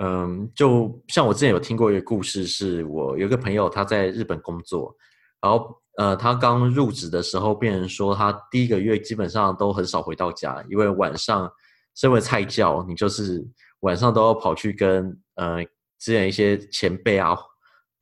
[0.00, 4.94] 嗯，就像我之前有听过一个故事，是我有一个朋友他在日本工作，
[5.40, 5.76] 然后。
[5.98, 11.50] 呃，他刚入职的时候，病人说他第一个月基本上都很少回到家，因为晚上
[11.96, 13.44] 身为菜教，你就是
[13.80, 15.60] 晚上都要跑去跟呃
[15.98, 17.36] 之前一些前辈啊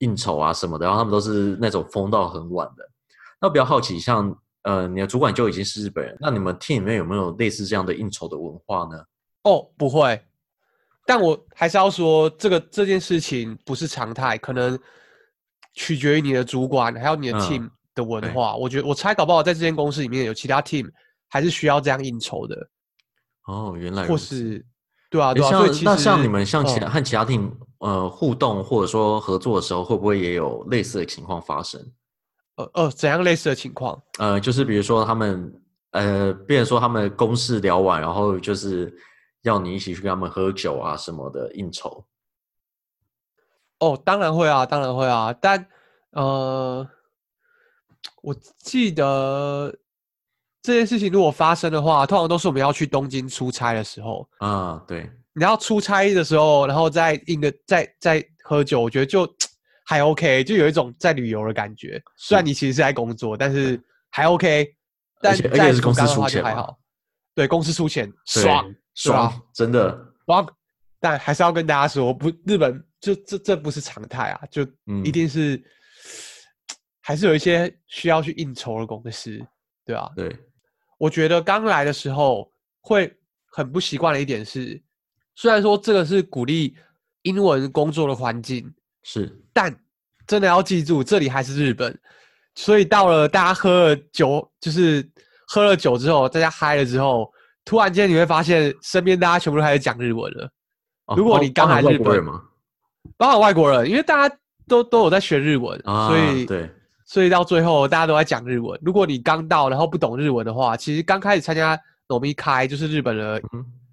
[0.01, 2.87] 应酬啊什么的，然后他们都是那种疯到很晚的。
[3.41, 9.03] 那比较好奇，像呃你的主管就已经是日本人，那你们 team 里面有没有类似这样的应酬的文化呢？
[9.45, 10.21] 哦，不会，
[11.07, 14.79] 但我还是要说，这个这件事情不是常态，可能
[15.73, 17.63] 取决于你的主管还有你的 team。
[17.63, 20.87] 嗯的文化，我觉得我猜搞不好在这间公司里面有其他 team
[21.29, 22.69] 还是需要这样应酬的。
[23.47, 24.63] 哦，原来或是
[25.09, 25.49] 对啊，对啊。
[25.49, 31.81] 像那像你们像其他和其他 team 呃互动或者说合作的时候，会不会也有类似的情况发生？
[32.57, 33.99] 呃呃，怎样类似的情况？
[34.19, 35.51] 呃，就是比如说他们
[35.93, 38.95] 呃，变成说他们公事聊完，然后就是
[39.47, 42.05] 要你一起去跟他们喝酒啊什么的应酬。
[43.79, 45.67] 哦，当然会啊，当然会啊，但
[46.11, 46.87] 呃。
[48.23, 49.73] 我记得
[50.61, 54.83] 这件事情如果发生的话，通常都是我们要去东京出差的时候啊。
[54.87, 59.29] 对，你要出差的时候，然后再应个再再喝酒，我觉得就
[59.85, 62.03] 还 OK，就有一种在旅游的感觉。
[62.17, 63.81] 虽然你其实是在工作，但是
[64.11, 64.75] 还 OK。
[65.21, 66.79] 但而且而且是公司出钱，还好。
[67.35, 70.45] 对，公司出钱，爽爽，真的哇。
[70.99, 74.67] 但还是要跟大家说，不，日本就这这不是常态啊，就
[75.05, 75.55] 一定是。
[75.55, 75.65] 嗯
[77.07, 79.41] 还是有一些需要去应酬的公司，
[79.85, 80.11] 对吧？
[80.17, 80.37] 对，
[80.99, 83.17] 我觉得刚来的时候会
[83.53, 84.83] 很不习惯的一点是，
[85.37, 86.77] 虽然说这个是鼓励
[87.23, 89.73] 英文工作的环境，是，但
[90.27, 91.97] 真的要记住，这里还是日本，
[92.57, 95.09] 所以到了大家喝了酒，就是
[95.47, 97.33] 喝了酒之后，大家嗨了之后，
[97.67, 100.49] 突然间你会发现身边大家全部都开始讲日文了。
[101.05, 102.25] 哦、如果你刚来日本，
[103.19, 106.71] 包括外国人，因为大家都都有在学日文，啊、所以对。
[107.09, 108.77] 所以到最后，大家都在讲日文。
[108.83, 113.41] 如果你刚到，然后不懂日文的话，其实刚开始参加 Nomikai 就是日本的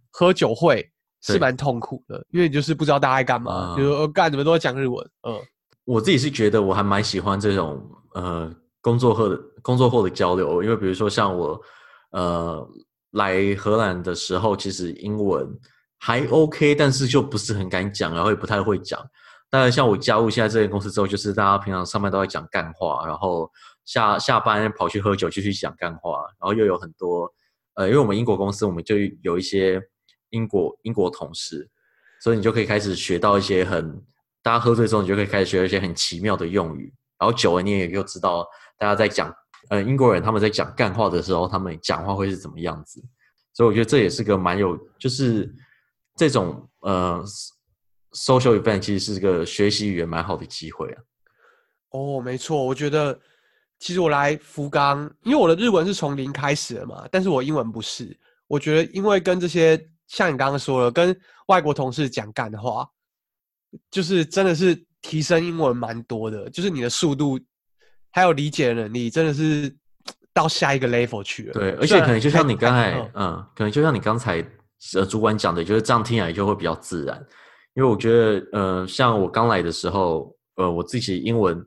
[0.09, 0.89] 喝酒会，
[1.21, 5.07] 是蛮痛苦的，因为你就是不知道大家在干嘛，就说干什么都在讲日文。
[5.27, 5.39] 嗯，
[5.85, 11.61] 我自己是觉得我还蛮喜欢这种呃工作后的工作后的交流，因为比如说像我
[12.13, 12.67] 呃
[13.13, 15.47] 来荷兰的时候，其实英文
[15.97, 18.99] 还 OK，但是就不是很敢讲，然后也不太会讲。
[19.49, 23.49] 当然，像我加入现在这间公司之后，就是大家平常上班都在讲干话，然后
[23.85, 27.31] 下下班跑去喝酒继续讲干话，然后又有很多
[27.75, 29.79] 呃，因为我们英国公司，我们就有一些
[30.31, 31.69] 英国英国同事，
[32.19, 34.01] 所以你就可以开始学到一些很
[34.41, 38.43] 大家喝醉之后，你就可以开始学一些很奇妙的用语，然后久了你也就知道
[38.77, 39.31] 大家在讲
[39.69, 43.03] 呃英国人他们在讲干话的时候，他们讲话会是怎么样子，
[43.53, 45.53] 所以我觉得这也是个蛮有就是
[46.15, 47.23] 这种呃。
[48.15, 51.01] Social event 其实是个学习语言蛮好的机会啊。
[51.89, 53.19] 哦，没错，我觉得
[53.79, 58.15] 其实我来福冈，因为我的日文是从零开始的嘛，但是我英文不是。
[58.45, 62.87] 我觉得因为跟这些像你刚刚说的，跟外国同事讲干话，
[63.89, 67.39] 就是真的是提升英文蛮多的，就是你的速度
[68.13, 69.75] 还有理解的能力，真的是
[70.31, 71.53] 到下一个 level 去了。
[71.53, 74.37] 对，而且可能就像你刚才，嗯，可能就像你刚才
[74.95, 77.17] 呃主管讲的，就是这样听起来就会比较自然。
[77.73, 81.59] 因为我觉得，呃，像我刚来的时候，呃，我自己英文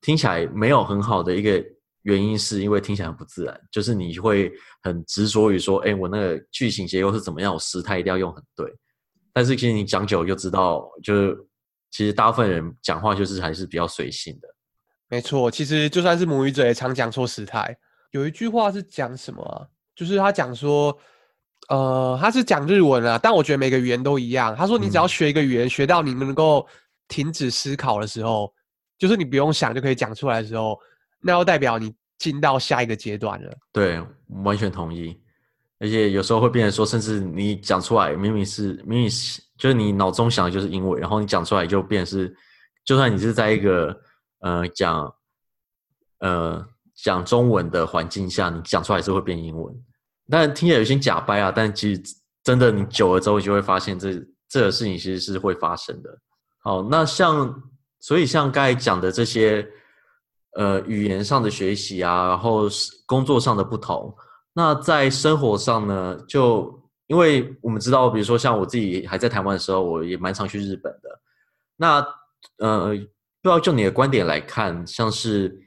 [0.00, 1.62] 听起来没有很好的一个
[2.04, 3.60] 原因，是因为听起来很不自然。
[3.70, 4.50] 就是你会
[4.82, 8.74] 很执着于说，哎，我那个句型结构是怎么样，我时态一定要用很对。
[9.34, 11.36] 但是其实你讲久了就知道，就是
[11.90, 14.48] 其实大部分人讲话就是还是比较随性的。
[15.10, 17.76] 没错，其实就算是母语者也常讲错时态。
[18.12, 19.66] 有一句话是讲什么啊？
[19.94, 20.96] 就是他讲说。
[21.68, 24.56] 呃，他是讲日文啊，但我觉得每个语言都一样。
[24.56, 26.66] 他说，你只要学一个语言，嗯、学到你们能够
[27.06, 28.52] 停止思考的时候，
[28.98, 30.76] 就是你不用想就可以讲出来的时候，
[31.20, 33.52] 那要代表你进到下一个阶段了。
[33.72, 34.02] 对，
[34.42, 35.16] 完全同意。
[35.78, 42.36] 而且有时候会变成说，甚至你讲出来明明是明明是就是你脑中想的就是英文，然后你讲出来就变成是，
[42.84, 43.96] 就算你是在一个
[44.40, 45.14] 呃讲
[46.18, 49.74] 呃讲中文的环境下，你讲出来是会变英文。
[50.28, 52.02] 但听起来有些假掰啊，但其实
[52.44, 54.14] 真的你久了之后，就会发现这
[54.48, 56.18] 这个事情其实是会发生的。
[56.62, 57.62] 好，那像
[58.00, 59.66] 所以像刚才讲的这些
[60.56, 62.64] 呃语言上的学习啊，然后
[63.06, 64.14] 工作上的不同。
[64.52, 71.20] 那在生活上呢，就因为我们知道，比如说像我自己还在台湾的时候，我也蛮常去日本的。
[71.76, 72.06] 那
[72.58, 72.94] 呃，
[73.42, 75.58] 不知道就你的观点来看，像是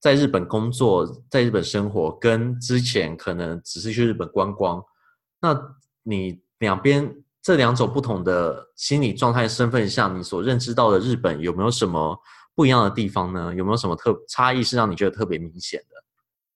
[0.00, 4.82] 在日本工作、在日本生活，跟之前可能只是去日本观光，
[5.40, 5.58] 那
[6.02, 12.18] 你两边这两种不同的心理状态、身份下，你所认知到的日本有没有什么
[12.54, 13.54] 不一样的地方呢？
[13.54, 15.96] 有没有什么特差异是让你觉得特别明显的？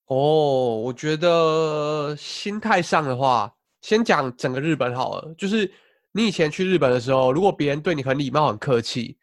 [0.05, 5.35] 哦我觉得心态上的话，先讲整个日本好了。
[5.37, 5.71] 就是
[6.11, 9.18] 你以前去日本的时候，如果别人对你很礼貌、很客气，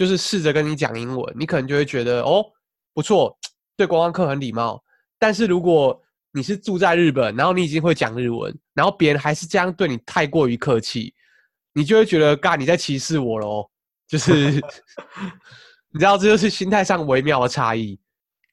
[0.00, 2.42] 就是试着跟你讲英文，你可能就会觉得哦，
[2.94, 3.36] 不错，
[3.76, 4.82] 对观光客很礼貌。
[5.18, 11.12] 但是如果你是住在日本，然后你已经会讲日文，然后别人还是这样对你太过于客气，
[11.74, 13.68] 你就会觉得，嘎，你在歧视我喽。
[14.08, 14.52] 就是
[15.92, 18.00] 你知道，这就是心态上微妙的差异。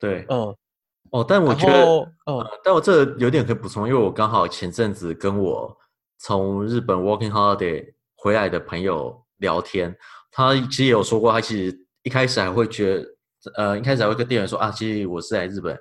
[0.02, 0.54] 对，嗯。
[1.12, 5.74] 哦，但我觉得，哦、呃，但我这有点可以补充，因为我刚好前阵子跟我
[6.18, 9.96] 从日本 working holiday 回来的朋友聊天，
[10.38, 15.76] 他其实也有说过，他其实一开始还会觉得，呃，一开始还会跟店员说啊，其实我是来日本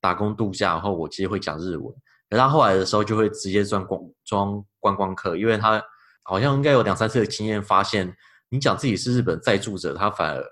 [0.00, 1.94] 打工度假，然后我其实会讲日文，
[2.28, 5.80] 可是他后来的时候就会直接装光装观光客，因为他
[6.24, 8.12] 好像应该有两三次的经验，发现
[8.48, 10.44] 你讲自己是日本在住者，他反而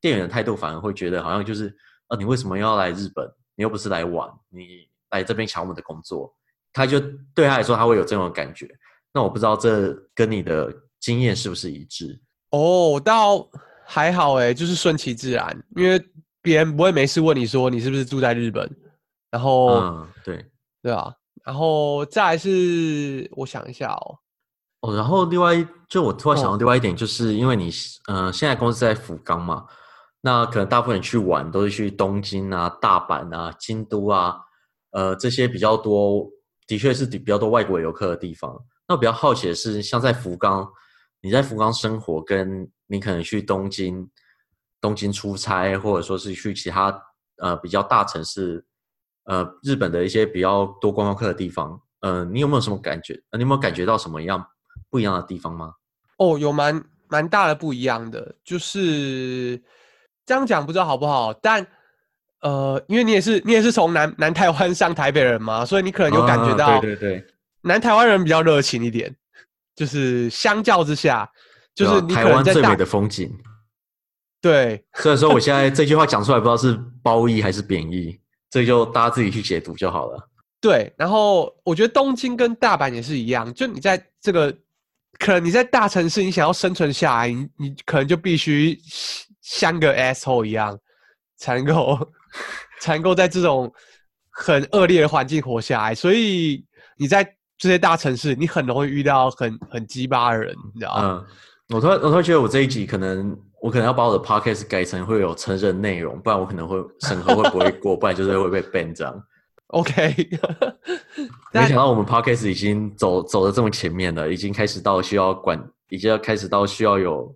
[0.00, 1.76] 店员的态度反而会觉得好像就是，
[2.08, 3.30] 啊，你为什么要来日本？
[3.54, 6.34] 你又不是来玩，你来这边抢我们的工作，
[6.72, 6.98] 他就
[7.34, 8.66] 对他来说，他会有这种感觉。
[9.12, 12.18] 那我不知道这跟你的经验是不是一致？
[12.54, 13.48] 哦，倒
[13.84, 16.00] 还好诶，就是顺其自然，因为
[16.40, 18.70] 别人不会没事问你说你是不是住在日本，
[19.30, 20.46] 然后，嗯，对，
[20.82, 21.12] 对啊，
[21.44, 24.18] 然后再来是我想一下哦，
[24.82, 27.70] 哦，然后另外就我突然想到另外一点，就是因为你，
[28.08, 29.66] 嗯、呃，现在公司在福冈嘛。
[30.26, 34.38] 那可能大部分人去玩都是去东京啊、大阪啊、京都啊，
[34.92, 36.26] 呃，这些比较多，
[36.66, 38.50] 的确是比较多外国游客的地方。
[38.88, 40.66] 那我比较好奇的是，像在福冈，
[41.24, 44.06] 你在福冈生活，跟你可能去东京、
[44.78, 46.94] 东京出差，或者说是去其他
[47.38, 48.62] 呃比较大城市，
[49.24, 53.14] 呃，日本的一些比较多观光客的地方，呃，你有没有什么感觉？
[53.30, 54.46] 呃你有没有感觉到什么样
[54.90, 55.72] 不一样的地方吗？
[56.18, 59.62] 哦，有蛮蛮大的不一样的，就是。
[60.26, 61.66] 这样讲不知道好不好，但
[62.40, 67.26] 呃，因为你也是你也是从南南台湾上台北人嘛，所以你可能有感觉到，啊、对对对，
[67.60, 69.14] 南台湾人比较热情一点，
[69.74, 71.28] 就是相较之下，
[71.74, 73.30] 就是你台湾最美的风景。
[74.40, 80.30] 对，所以说我现在 这句话讲出来，不知道是褒义还是贬义，这就大家自己去解读就好了。
[80.60, 84.50] 对，然后我觉得东京跟大阪也是一样，就你在这个
[85.18, 88.78] 可能你在大城市，你想要生存下来，你你可能就必须。
[89.46, 90.78] 像个 asshole 一样，
[91.36, 92.12] 才能够
[92.80, 93.70] 才能够在这种
[94.30, 95.94] 很恶劣的环境活下来。
[95.94, 96.64] 所以
[96.96, 97.22] 你在
[97.58, 101.24] 这些大城市，你很容易遇到很很鸡巴的人，你知道吗？
[101.70, 109.22] 嗯，我突然我突然觉得我这一集可能我可能要把我的 podcast 改成会有成人内容，不然我可能会审核会不会过，不然就是会被 ban 这样。
[109.68, 110.14] OK，
[111.52, 117.34] 没想到我们 podcast 已经走走的这么前面了，已经开始到需要管，已经要开始到需要有。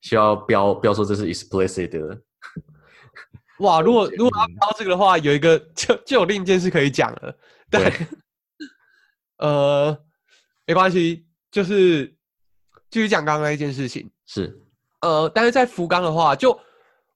[0.00, 2.16] 需要标标说这是 explicit 的。
[3.58, 7.34] 哇，如果如果要标这个的话，有一个就就有另一件事可以讲了。
[7.68, 7.92] 对，
[9.38, 9.98] 呃，
[10.66, 12.06] 没关系，就是
[12.90, 14.08] 继续讲刚刚那一件事情。
[14.26, 14.56] 是，
[15.00, 16.58] 呃，但是在福冈的话，就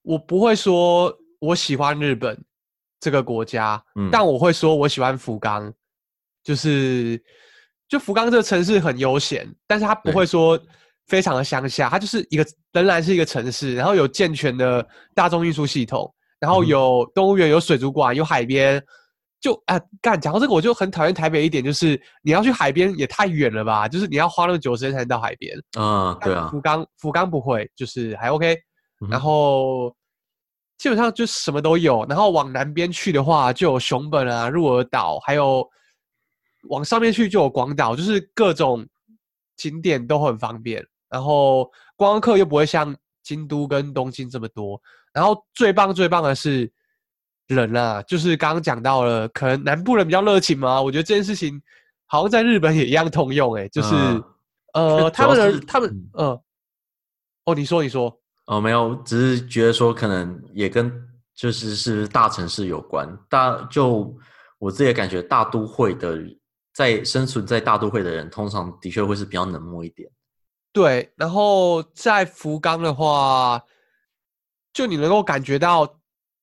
[0.02, 2.36] 我不会说我喜欢日本
[2.98, 5.72] 这个国家，嗯，但我会说我喜欢福冈，
[6.42, 7.22] 就是
[7.88, 10.58] 就福冈这个城市很悠闲，但是它不会说。
[11.08, 18.82] 非常的乡下，它就是一个仍然是一个城市，然后有健全的大众运输系统，然后有动物园、有水族馆、有海边。
[19.42, 23.88] 就啊，干讲到这个，我就很讨厌台北一点，就是你要去海边也太远了吧？
[23.88, 25.52] 就是你要花那么久时间才能到海边。
[25.72, 26.48] 啊，对啊。
[26.48, 28.56] 福冈福冈不会，就是还 OK。
[29.10, 29.92] 然后
[30.78, 32.06] 基本上就什么都有。
[32.08, 35.68] 然后往南边去的话，就有熊本啊、鹿儿岛，还有
[36.68, 38.86] 往上面去就有广岛，就是各种
[39.56, 40.86] 景点都很方便。
[41.10, 41.64] 然后
[41.96, 44.80] 观光客又不会像京都跟东京这么多，
[45.12, 46.72] 然后最棒最棒的是
[47.54, 50.80] 人啊，就是刚刚讲到了，可能南部人比较热情嘛。
[50.80, 51.60] 我觉得这件事情
[52.06, 54.22] 好像在日本也一样通用、欸，哎，就是、嗯、
[54.74, 56.42] 呃，他们的他们呃，
[57.44, 60.92] 哦，你说你说，哦，没有，只是觉得说可能也跟
[61.34, 64.14] 就是是大城市有关，大就
[64.58, 66.18] 我自己也感觉大都会的
[66.74, 70.10] 在生存在大都会的人，通常的确会是比较冷漠一点。
[70.72, 73.62] 对，然后在福冈的话，
[74.72, 76.00] 就你能够感觉到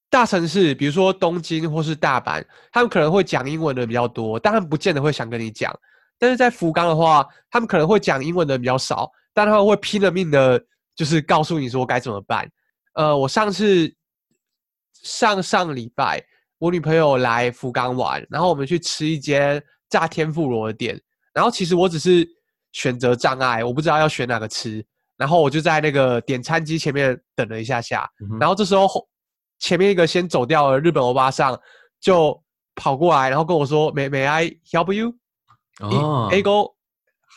[0.10, 5.74] 大城市，比如说东京或是大阪，他们可能会讲英文的比较多，但他们不见得会想跟你讲。
[6.18, 10.62] 但是在福冈的话，他们可能会讲英文的比较少，但他们会拼了命的，
[10.96, 12.50] 就是告诉你说该怎么办。
[12.94, 13.94] 呃，我上次
[15.04, 16.24] 上上礼拜，
[16.58, 21.00] 我女朋友来福冈玩，然后我们去吃一间炸天妇罗的店，
[21.34, 22.28] 然后其实我只是。
[22.72, 24.86] 选择障碍，我不知道要选哪个吃，
[25.18, 28.88] 然后我就在那个点餐机前面等了一下下，嗯、然后这时候
[29.60, 31.60] 前面一个先走掉了日本欧巴桑
[32.00, 32.42] 就
[32.76, 35.14] 跑过来，然后跟我说：“May May I help you？”
[35.82, 36.74] 哦，Ego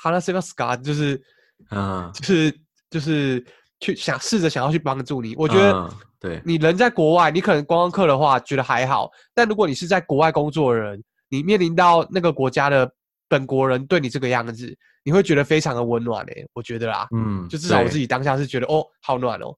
[0.02, 1.22] Hanasegaska 就是，
[1.70, 2.60] 嗯，就是
[2.90, 3.44] 就是
[3.80, 5.34] 去想试着想要去帮助你。
[5.36, 12.90] 我觉得，对，你人在国外，你可能观光客的话觉得还好，但如果你是在国外工作的人，你面临到那个国家的
[13.28, 14.76] 本国人对你这个样子。
[15.04, 19.52] 你会觉得非常的温暖诶、欸，我觉得啦，嗯，就至少我自己当下是觉得哦，好暖哦？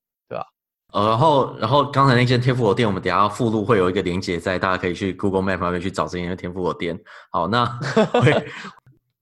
[0.94, 6.98] 呃，然后，然后刚才那间天妇罗店，我们等一下附录会有一个连接在，大家可以去 Google Map 那边去找这间天妇罗店。
[7.30, 7.66] 好，那，
[8.22, 8.48] 对，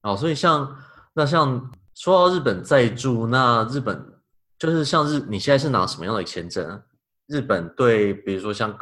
[0.02, 0.76] 好，所以像
[1.14, 4.00] 那像说到日本在住，那日本
[4.58, 6.82] 就是像日，你现在是拿什么样的签证？
[7.26, 8.76] 日本对，比如说像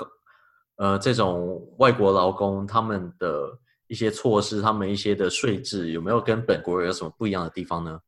[0.76, 3.59] 呃这种外国劳工他们的。
[3.91, 7.99] 一些措施，他们一些的税制有没有跟本国人有什么不一样的地方呢？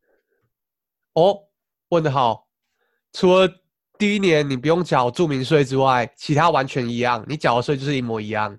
[1.14, 1.36] 哦，
[1.88, 2.46] 问得好。
[3.12, 3.48] 除了
[4.02, 8.58] 第一年你不用缴住民税之外，其他完全一样，你缴的税就是一模一样。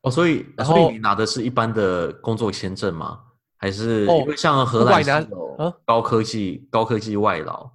[0.00, 3.20] 哦，所以然后所以你拿的是一般的工作签证吗？
[3.58, 7.70] 还是因为像荷兰是有高科技、高科技外劳？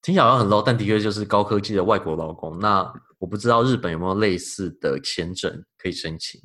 [0.00, 2.56] 听起来好像很 low，但的确就是高科技的外国劳工。
[2.60, 2.88] 那
[3.18, 6.40] 我不知道日本有没有类似的签证可以申请。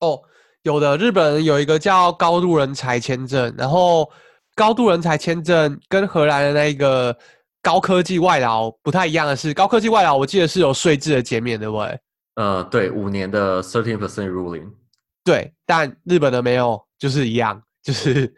[0.00, 0.20] 哦，
[0.60, 4.10] 有的，日本有一个叫高度人才签证，然后
[4.54, 7.16] 高度人才签证跟荷兰的那个
[7.62, 12.00] 高科技外劳不太一样的是，高科技外劳我记得是有税制的减免，对不对？
[12.34, 14.68] 呃，对，五年的 thirteen percent ruling，
[15.24, 18.32] 对，但日本的没有，就是一样， 就是，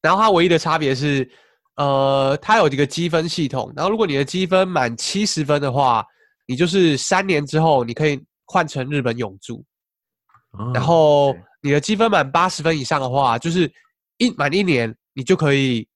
[0.00, 1.28] 然后它唯一的差别是，
[1.76, 6.06] 呃，它有一个积分系统，然后如果你的积分满七十分的话，
[6.46, 9.64] 你就是三年之后你可以换成日本永住。
[10.74, 13.72] 然后你的积分满八十分以上的话，就是
[14.18, 15.88] 一满一年你就可以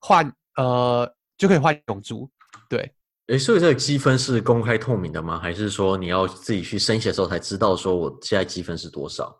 [0.00, 1.06] 换呃，
[1.38, 2.28] 就可以换永住。
[2.68, 2.92] 对，
[3.28, 5.38] 诶，所以这个积分是公开透明的吗？
[5.38, 9.34] 还是说你要自己去申请的时候才知道说我现在积分是多少？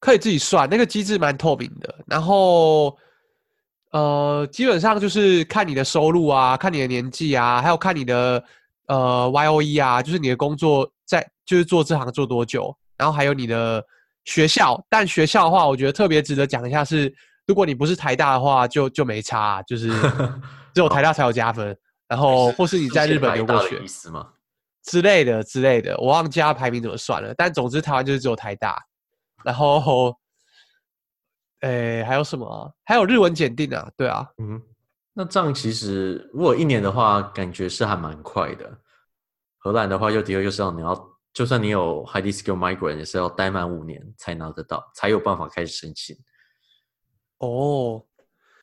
[0.00, 1.94] 可以自己算，那个机制蛮透明的。
[2.06, 2.98] 然后
[3.92, 8.42] 呃，基本上就是看你的收入啊，看你的年纪啊，还有看你的
[8.88, 12.76] 呃 YOE 啊，就是你的工作在就是做这行做多久。
[12.98, 13.84] 然后还有你的
[14.24, 17.12] 学校，但学校的话，我觉得特别值得讲一下是，
[17.46, 19.90] 如果你不是台大的话，就就没差，就是
[20.74, 21.76] 只有台大才有加分。
[22.08, 23.80] 然后或是你在日本留过学？
[24.82, 27.32] 之类的之类的，我忘记排名怎么算了。
[27.34, 28.82] 但总之台湾就是只有台大。
[29.44, 30.16] 然后，
[31.60, 32.74] 诶，还有什么？
[32.84, 33.90] 还有日文检定啊？
[33.96, 34.60] 对啊，嗯，
[35.12, 38.78] 那这样其实如果一年的话，感觉是还蛮快的。
[39.58, 41.12] 荷兰的话，又的确就是要你要。
[41.32, 46.14] 就算你有 highly skilled migrant，也是要待满五年才拿得到，才有办法开始申请。
[47.38, 48.04] 哦，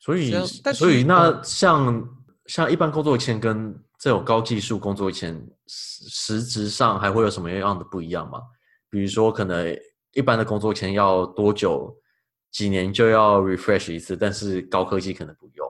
[0.00, 0.32] 所以，
[0.74, 2.08] 所以那像、哦、
[2.46, 5.34] 像一般工作签跟这种高技术工作签，
[5.68, 8.40] 实实质上还会有什么样的不一样吗？
[8.88, 9.78] 比如说，可能
[10.14, 11.94] 一般的工作签要多久？
[12.50, 15.68] 几年就要 refresh 一次，但是高科技可能不用，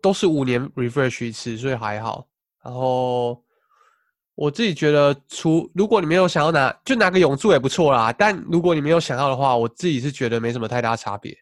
[0.00, 2.28] 都是五年 refresh 一次，所以还好。
[2.62, 3.42] 然后。
[4.34, 8.10] 我自己觉得，除如果你没有想要拿，就拿个永住也不错啦。
[8.10, 11.36] 但如果你没有想要的话，我自己是觉得没什么太大差别。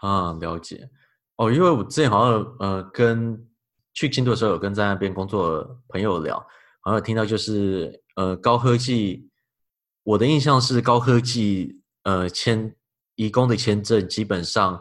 [0.00, 0.88] 啊，了解。
[1.36, 3.38] 哦，因为我之前好像呃，跟
[3.94, 6.36] 去京都的时候有跟在那边工作的朋友聊，
[6.80, 9.28] 好像有听到就是呃，高科技，
[10.02, 12.74] 我的印象是高科技呃签
[13.16, 14.80] 移工的签证，基本上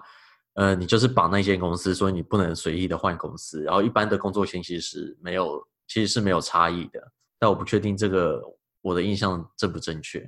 [0.54, 3.64] 呃你就是绑那间公司，所以你不能随意的换公司。
[3.64, 7.02] 然后一般的工作签其实是没有，其实是没有差异的。
[7.40, 8.42] 但我不确定这个
[8.82, 10.20] 我的印象正不正确。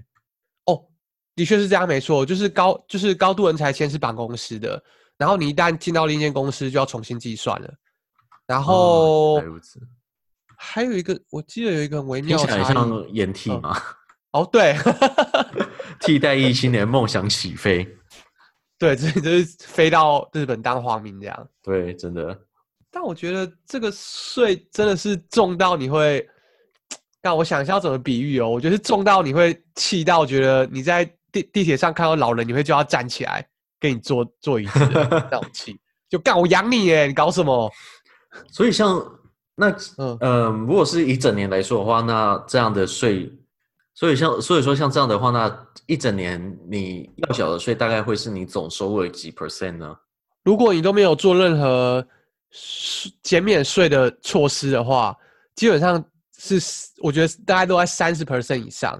[0.66, 0.84] 哦，
[1.36, 4.84] 的确是这样，没错，就是高就是高度人才签是绑公司的，
[5.18, 7.74] 然后你一旦进到另一间公司就要重新计算了。
[8.46, 9.44] 然后，哦、
[10.58, 13.82] 还有一个，我记得有一个很微妙的，听起来像延替吗？
[14.32, 14.76] 哦，对，
[16.02, 17.88] 替代役青年梦想起飞。
[18.78, 21.48] 对，这就是飞到日本当皇民这样。
[21.62, 22.38] 对，真的。
[22.92, 26.28] 但我觉得这个税真的是重到你会，
[27.22, 28.50] 让我想一下要怎么比喻哦。
[28.50, 33.48] 我觉得是重到你会气到，觉得你在地地铁上看到老人，你会就要站起来
[33.84, 35.80] 给你做做一次那种气。
[36.10, 37.72] 就干我养你耶，你搞什么？
[38.50, 39.04] 所以像
[39.56, 43.32] 那嗯、呃、如果是一整年来说的话，那这样的税，
[43.94, 45.68] 所以像所以说像这样的话，那。
[45.86, 49.94] 一整年你要缴的税大概会是你总收入的几 percent 呢？
[50.46, 52.08] 如果你都没有做任何
[53.22, 55.14] 减免税的措施的话，
[55.56, 56.02] 基本上
[56.38, 56.58] 是
[57.02, 58.98] 我觉得大概都在三十 percent 以上。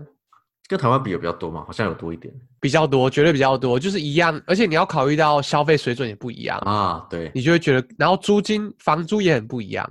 [0.68, 1.64] 跟台湾比有比较多吗？
[1.66, 2.34] 好像有多一点，
[2.64, 4.42] 比较多，绝对比较多，就是一样。
[4.48, 9.88] 而且你要考虑到消费水准也不一样啊，对，你就会觉得，然后租金、房租也很不一样，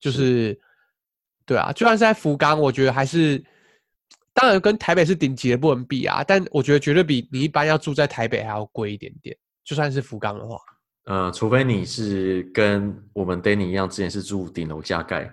[0.00, 0.60] 就是，是
[1.46, 3.40] 对啊，就算是在福冈，我觉得还是。
[4.34, 9.36] 当然，跟台北是顶级的不能比啊，但我觉得绝对比你一般要住在台北还要贵一点点。
[9.64, 10.56] 就算是福冈的话，
[11.06, 15.28] 呃，除非你是跟我们 Danny 一样，之前是住顶楼加盖，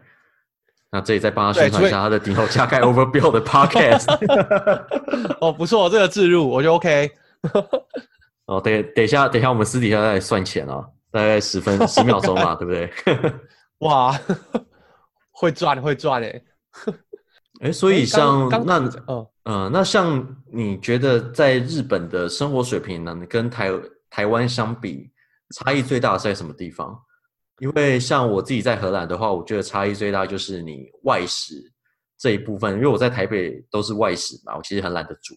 [0.92, 4.06] 那这里再帮他宣传一下他的顶楼加盖 Overbuild 的 Podcast。
[5.42, 7.12] 哦，不错，这个置入我就 OK。
[8.48, 13.34] 哦，等等一下，等一下，我们私底下再算钱啊，大概十分十秒钟嘛， 对不对？
[13.80, 14.18] 哇，
[15.32, 16.42] 会赚会赚哎。
[17.62, 23.72] 哎，所以像那，嗯、呃，那像你觉得在日本的生活水平呢，跟台
[24.10, 25.10] 台湾相比，
[25.56, 26.98] 差异最大的在什么地方？
[27.60, 31.54] 因为像我自己在荷兰的话，我觉得差异最大就是你外食
[32.18, 35.36] 这一部分，因为我在台北都是外食嘛，我其实很懒得煮。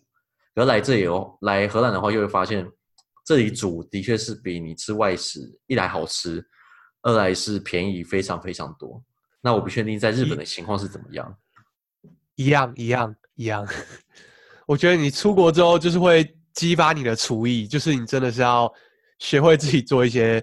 [0.54, 2.68] 而来这里哦，来荷兰的话，就会发现
[3.24, 6.44] 这里煮的确是比你吃外食一来好吃，
[7.02, 9.00] 二来是便宜非常非常多。
[9.40, 11.36] 那我不确定在日本的情况是怎么样。
[12.34, 13.64] 一样一样一样，
[14.66, 18.72] 我觉得你出国之后就是会激发你的厨艺，就是你真的是要
[19.20, 20.42] 学会自己做一些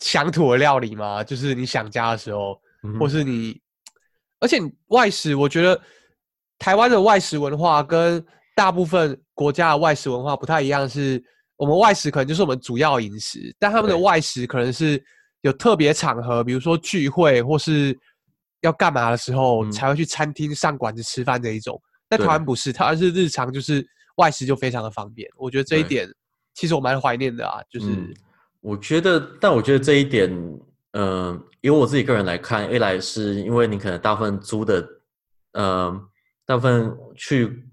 [0.00, 3.60] 乡土的料理嘛，就是你想家的时候，嗯、或是你，
[4.40, 5.80] 而且外食，我觉得
[6.58, 8.24] 台湾的外食文化跟
[8.54, 11.22] 大部分国家的外食文化不太一样，是
[11.56, 15.02] 我们外食可能就是我们主要饮食，但他们的外食可能是
[15.42, 17.98] 有特别场合，比如说聚会或是。
[18.62, 23.86] 要干嘛的时候才会去餐厅上馆子吃饭这一种，但台湾不是，台湾是日常就是
[24.16, 25.28] 外食就非常的方便。
[25.36, 26.08] 我觉得这一点
[26.54, 28.12] 其实我蛮怀念的啊，就是、嗯、
[28.66, 30.28] 我觉得，但我觉得这一点，
[30.92, 34.84] 嗯、呃，由我自己个人来看，一来是因为你可能大部分租的，
[35.52, 36.00] 嗯、
[36.44, 37.64] 大部分去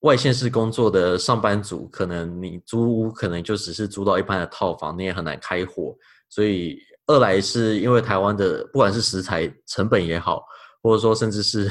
[0.00, 5.96] 外县市工作的上班族，可能你租屋可能就只是租到一般的套房，你也很难开火，
[6.28, 6.78] 所以。
[7.06, 10.42] 二来是因为台湾的不管是食材成本也好，
[10.82, 11.70] 或者说甚至是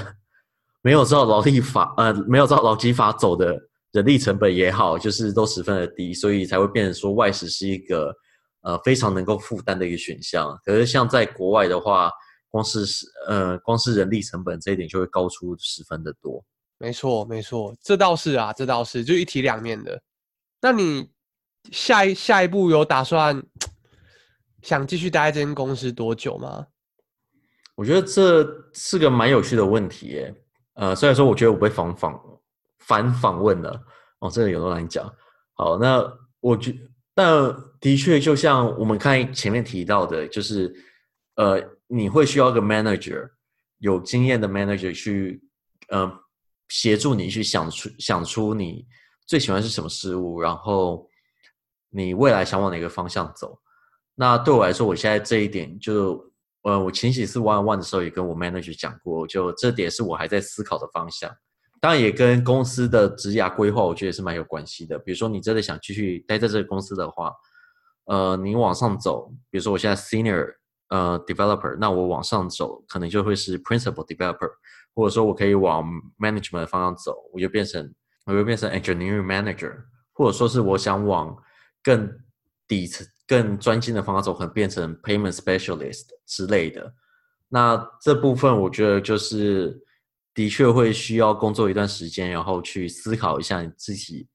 [0.84, 3.60] 没有照劳力法呃没有照劳基法走的
[3.94, 8.16] 人力成本也好，就是都十分的低，所以才会变成说外食是一个
[8.64, 10.60] 呃非常能够负担的一个选项。
[10.66, 12.12] 可是像在国外的话，
[12.50, 12.84] 光是
[13.28, 16.44] 呃光是人力成本这一点就会高出十分的多。
[16.80, 20.02] 没错没错，这倒是啊，这倒是就一体两面的。
[20.60, 21.12] 那你
[21.72, 23.42] 下一下一步有打算？
[24.62, 26.66] 想继续待在这间公司多久吗？
[27.76, 30.34] 我觉得这是个蛮有趣的问题耶。
[30.76, 32.18] 呃，虽然说我觉得我被访访
[32.80, 33.78] 反访问了，
[34.20, 35.06] 哦，这个有多难讲。
[35.56, 36.02] 好，那
[36.40, 36.74] 我觉，
[37.16, 40.74] 但的确就像我们看前面提到的，就是
[41.36, 43.30] 呃，你会需要一个 manager，
[43.78, 45.42] 有经验的 manager 去
[45.90, 46.12] 呃
[46.70, 48.88] 协助你去想出想出你
[49.28, 51.08] 最喜欢是什么事物，然后
[51.90, 53.60] 你未来想往哪个方向走。
[54.16, 56.24] 那对我来说，我现在这一点就，
[56.64, 61.30] 呃，我前几次 one on one 的时候也跟我 manager 讲过，就这点是我还在思考的方向。
[61.84, 64.98] 当然也跟公司的职涯规划，我觉得也是蛮有关系的。
[65.00, 67.34] 比如说你真的想继续待在这个公司的话，
[68.06, 70.48] 呃，你往上走，比如说我现在 senior
[70.88, 74.50] 呃 developer，那我往上走可能就会是 principal developer，
[74.96, 75.86] 或者说我可以往
[76.18, 77.94] management 方向走，我就变成
[78.28, 79.76] 我就变成 engineering manager，
[80.14, 81.38] 或者说是我想往
[81.84, 82.10] 更
[82.66, 83.06] 底层。
[83.26, 86.94] 更专精的方向走，可能变成 payment specialist 之类的。
[87.48, 89.82] 那这部分我觉得就是
[90.34, 94.28] 的确会需要工作一段时间，然后去思考一下你自己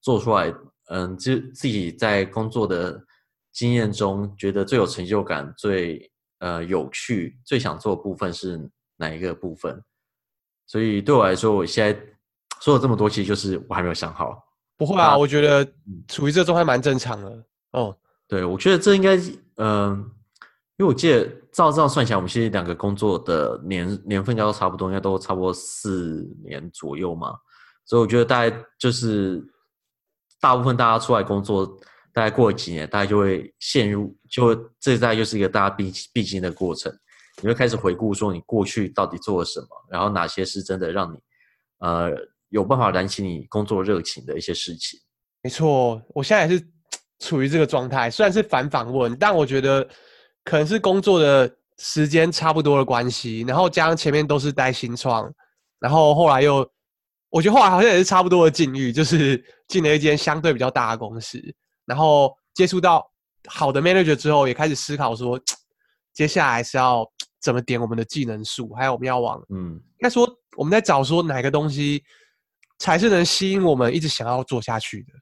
[0.00, 0.54] 做出来，
[0.88, 3.04] 嗯，自自己在工作的
[3.52, 9.82] 经验中觉得最有成就感、最呃有趣、最想做的部分是哪一个部分。
[10.66, 12.00] 所以对我来说，我现在
[12.60, 14.42] 说了这么多，其实就是我还没有想好。
[14.76, 15.64] 不会啊，啊我觉得
[16.08, 17.44] 处于这状态蛮正常的。
[17.72, 17.96] 哦。
[18.26, 20.10] 对，我觉得这应该，嗯、呃，
[20.82, 27.36] 因为我记得照这样算起来，我们现在两个工作的年年份应该都差不多，应该都差不多四年左右嘛。
[27.84, 29.40] 所以我觉得大概就是
[30.40, 31.64] 大部分大家出来工作，
[32.12, 36.92] 大概过了几年，大家就会陷入，就这大概就是一个大家必必经的过程。
[37.40, 41.18] 你会开始回顾说你过去到底做了什么，然后哪些是真的让你
[41.78, 42.10] 呃
[42.48, 44.98] 有办法燃起你工作热情的一些事情。
[45.42, 46.66] 没错，我现在也是
[47.20, 49.88] 处于这个状态，虽然是反访问，但我觉得
[50.44, 55.32] 可能是工作的时间差不多的关系，然后加上前面都是待新创，
[55.78, 56.68] 然后后来又，
[57.28, 61.40] 我觉得后来好像也是差不多的境遇，就是进了一间相对比较大的公司，
[61.86, 63.08] 然后接触到
[63.46, 65.40] 好的 manager 之后，也开始思考说，
[66.12, 67.04] 接下来是要
[67.40, 72.04] 怎么点我们的技能树，还有我们要往，嗯，应该说我们在找说哪个东西
[72.78, 75.12] 才是能吸引我们一直想要做下去的。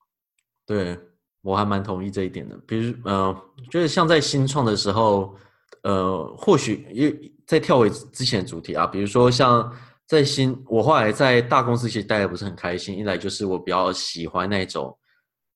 [0.66, 0.98] 对，
[1.42, 2.56] 我还蛮同意这一点的。
[2.66, 3.34] 比如，呃，
[3.70, 5.34] 就是像在新创的时候，
[5.82, 9.72] 呃，或许因为再跳回之前的主题啊，比如说像
[10.06, 12.98] 在新，我后来在大公司其实待的不是很开心。
[12.98, 14.96] 一来就是我比较喜欢那种，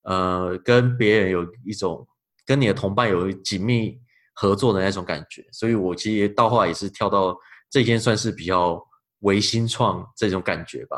[0.03, 2.07] 呃，跟别人有一种
[2.47, 4.01] 跟你的同伴有紧密
[4.35, 7.37] 合作的那种感觉，所以我其实到后来也是跳到
[7.71, 8.81] 这间算是比较
[9.21, 10.97] 微新创这种感觉吧，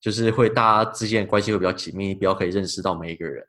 [0.00, 3.46] 就是会大家之间的关系会比较紧密，比较可以认识到每一个人。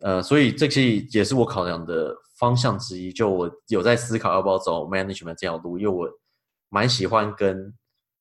[0.00, 3.12] 呃，所以这些也是我考量的方向之一。
[3.12, 6.08] 就我有在思考要不要走 management 这条路，因为我
[6.68, 7.72] 蛮喜欢跟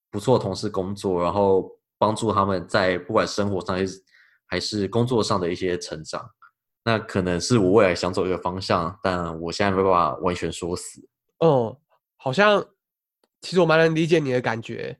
[0.09, 4.03] 不错的同事工作，然后帮助他们在不管生活上还是
[4.45, 6.29] 还是工作上的一些成长。
[6.83, 11.01] 那可能是我未来想走一个方向，但我现在没办法完全说死。
[11.39, 11.77] 哦，
[12.15, 12.63] 好像
[13.41, 14.97] 其实我蛮能理解你的感觉，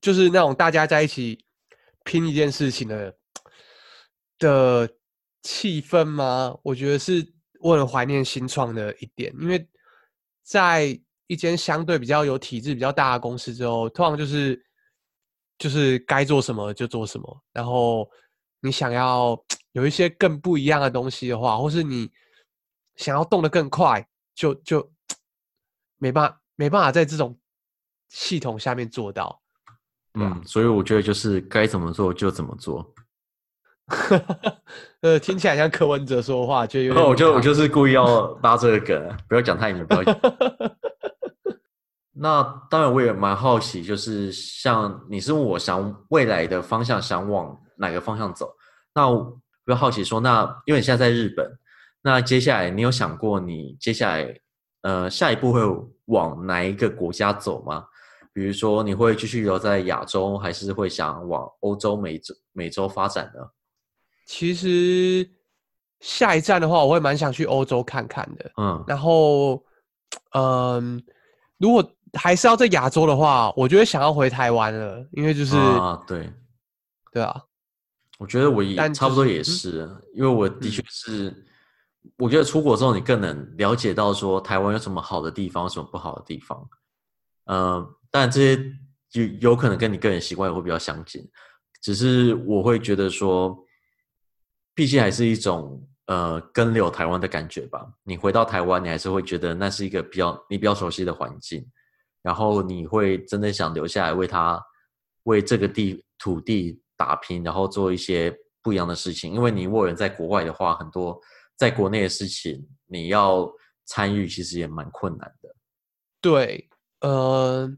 [0.00, 1.44] 就是那种大家在一起
[2.04, 3.14] 拼一件事情的
[4.38, 4.90] 的
[5.46, 6.56] 气氛吗？
[6.62, 7.26] 我觉得是
[7.60, 9.68] 我很怀念新创的一点，因为
[10.42, 14.60] 在一间相对比较有体制、比较大的公司之后，通常就是
[15.58, 18.10] 就是该做什么就做什么，然后
[18.60, 19.40] 你想要。
[19.72, 22.10] 有一些更不一样的东西的话，或是你
[22.94, 24.90] 想要动得更快，就就
[25.98, 27.38] 没办法没办法在这种
[28.08, 29.38] 系统下面做到。
[30.14, 32.90] 嗯，所以我觉得就是该怎么做就怎么做。
[35.02, 37.02] 呃，听起来像柯文哲说话，就有点……
[37.02, 40.16] 那我就我就是故意要拉这个梗，不要讲太远，不要讲。
[42.18, 48.54] 那当然，我也蛮好奇，就是像你是问我想未来的方向，想往哪个方向走？
[48.94, 49.38] 那我。
[49.66, 51.44] 比较好奇说，那因为你现在在日本，
[52.00, 54.32] 那接下来你有想过你接下来
[54.82, 55.60] 呃下一步会
[56.04, 57.84] 往哪一个国家走吗？
[58.32, 63.40] 比如说你会继续留在亚洲，还是会想往欧洲、美洲、美洲发展呢？
[64.26, 65.26] 其实
[66.00, 68.52] 下一站的话，我会蛮想去欧洲看看的。
[68.58, 69.64] 嗯，然后
[70.34, 71.02] 嗯，
[71.56, 76.30] 如果还是要在亚洲的话，我觉得想要回台湾了，因为就是啊，对，
[77.12, 77.40] 对啊。
[78.18, 81.44] 我觉得我也差不多也是，嗯、因为我的确是，嗯、
[82.16, 86.68] 我觉得出国之后你更能了解到说台湾有什么好的地方，有什么不好的地方。
[87.44, 88.62] 嗯、呃，但这些
[89.12, 91.22] 有有可能跟你个人习惯也会比较相近，
[91.82, 93.56] 只是我会觉得说，
[94.76, 97.84] 毕竟还是一种呃根留台湾的感觉吧。
[98.04, 101.68] 你回到台湾，你还是会觉得那是一个比较你比较熟悉的环境，
[102.22, 104.64] 然后你会真的想留下来为他
[105.24, 106.80] 为这个地土地。
[106.98, 109.30] 打拼，然后做一些不一样的事情。
[109.30, 111.20] 因为你如果人在国外的话，很多
[111.54, 113.46] 在国内的事情你要
[113.84, 115.54] 参与，其实也蛮困难的。
[116.22, 116.70] 对，
[117.02, 117.70] 呃，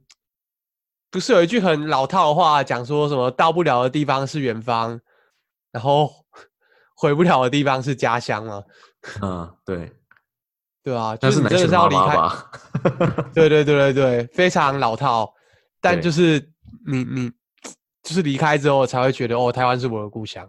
[1.10, 5.00] 不是有一句很老套的话，讲说什么到不了的地方是远方，
[5.72, 6.08] 然后
[6.98, 8.66] 回不了的地方是家乡了？
[9.22, 9.92] 嗯，对，
[10.82, 12.16] 对啊，就是你真的是要离开。
[13.32, 15.32] 对对对对对，非常老套，
[15.80, 16.38] 但就是
[16.86, 17.32] 你你。
[18.00, 20.48] 就是离开之后才会觉得哦，台湾是我的故乡。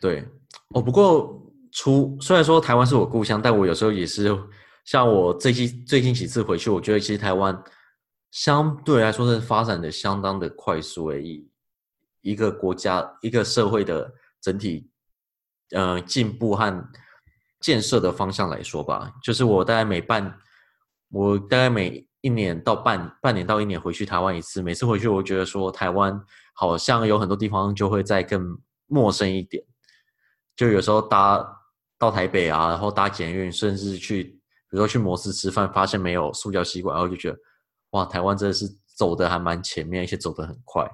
[0.00, 0.26] 对，
[0.74, 4.36] 哦，不过除虽然说台湾是我故乡，但我有时候也是
[4.84, 7.56] 像我最近最近几次回去，我觉得其实台湾
[8.32, 11.48] 相对来说是发展的相当的快速而已。
[12.22, 14.10] 一个国家一个社会的
[14.40, 14.90] 整体
[15.72, 16.90] 呃进步和
[17.60, 20.38] 建设的方向来说吧，就是我大概每半
[21.10, 26.20] 我大概每一年到半半年到一年回去台湾一次，每次回去我觉得说台湾。
[26.60, 29.62] 好像有很多地方就会再更陌生一点，
[30.56, 31.38] 就有时候搭
[31.96, 34.40] 到台北啊，然后搭捷运，甚至去，比
[34.70, 37.38] 如说去摩斯吃饭，发现没有塑胶吸管，然后就觉得，
[37.90, 38.66] 哇，台湾真的是
[38.96, 40.84] 走得还蛮前面，而且走得很快。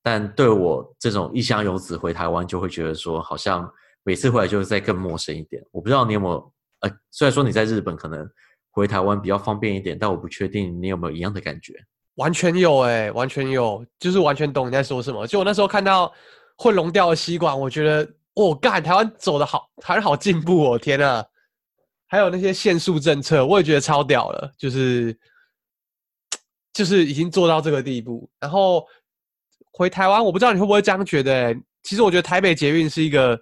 [0.00, 3.68] 但对我这种异乡游子回台湾，就会觉得说，好像
[4.02, 5.62] 每次回来就是再更陌生一点。
[5.70, 8.28] 我不知道你有没有，呃，虽然说你在日本可能
[8.70, 11.74] 回台湾比较方便一点，但我不确定你有没有一样的感觉。
[12.16, 15.26] 完全有哎、完全有，就是完全懂你在说什么。
[15.26, 16.12] 就我那时候看到
[16.56, 21.24] 混熔掉的吸管，我觉得，我、哦、干，台湾走的好，台湾好进步哦，天呐！
[22.06, 25.16] 还有那些限速政策，我也觉得超屌了，就是
[26.72, 28.28] 就是已经做到这个地步。
[28.40, 28.84] 然后
[29.72, 31.56] 回台湾，我不知道你会不会这样觉得、欸？
[31.84, 33.40] 其实我觉得台北捷运是一个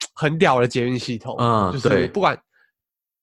[0.14, 2.36] 很屌的捷运系统，嗯，就是不管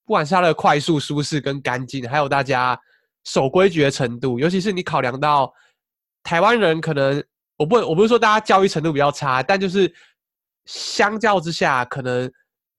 [0.06, 2.80] 不管是它的快速、舒适跟干净，还有大家
[3.24, 5.54] 守规矩的程度，尤其是你考量到
[6.24, 7.24] 台湾人可能，
[7.58, 9.92] 我不我不是说大家教育程度比较差，但就是
[10.66, 12.32] 相较之下，可能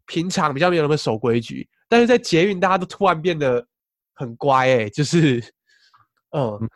[0.06, 1.68] 平常比较没有那么守规矩。
[1.88, 3.64] 但是在捷运，大家都突然变得
[4.14, 5.38] 很乖哎、欸，就是，
[6.36, 6.68] 嗯，嗯，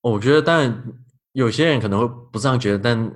[0.00, 0.84] 我觉得当然
[1.32, 3.06] 有些人可能会不这样觉得，但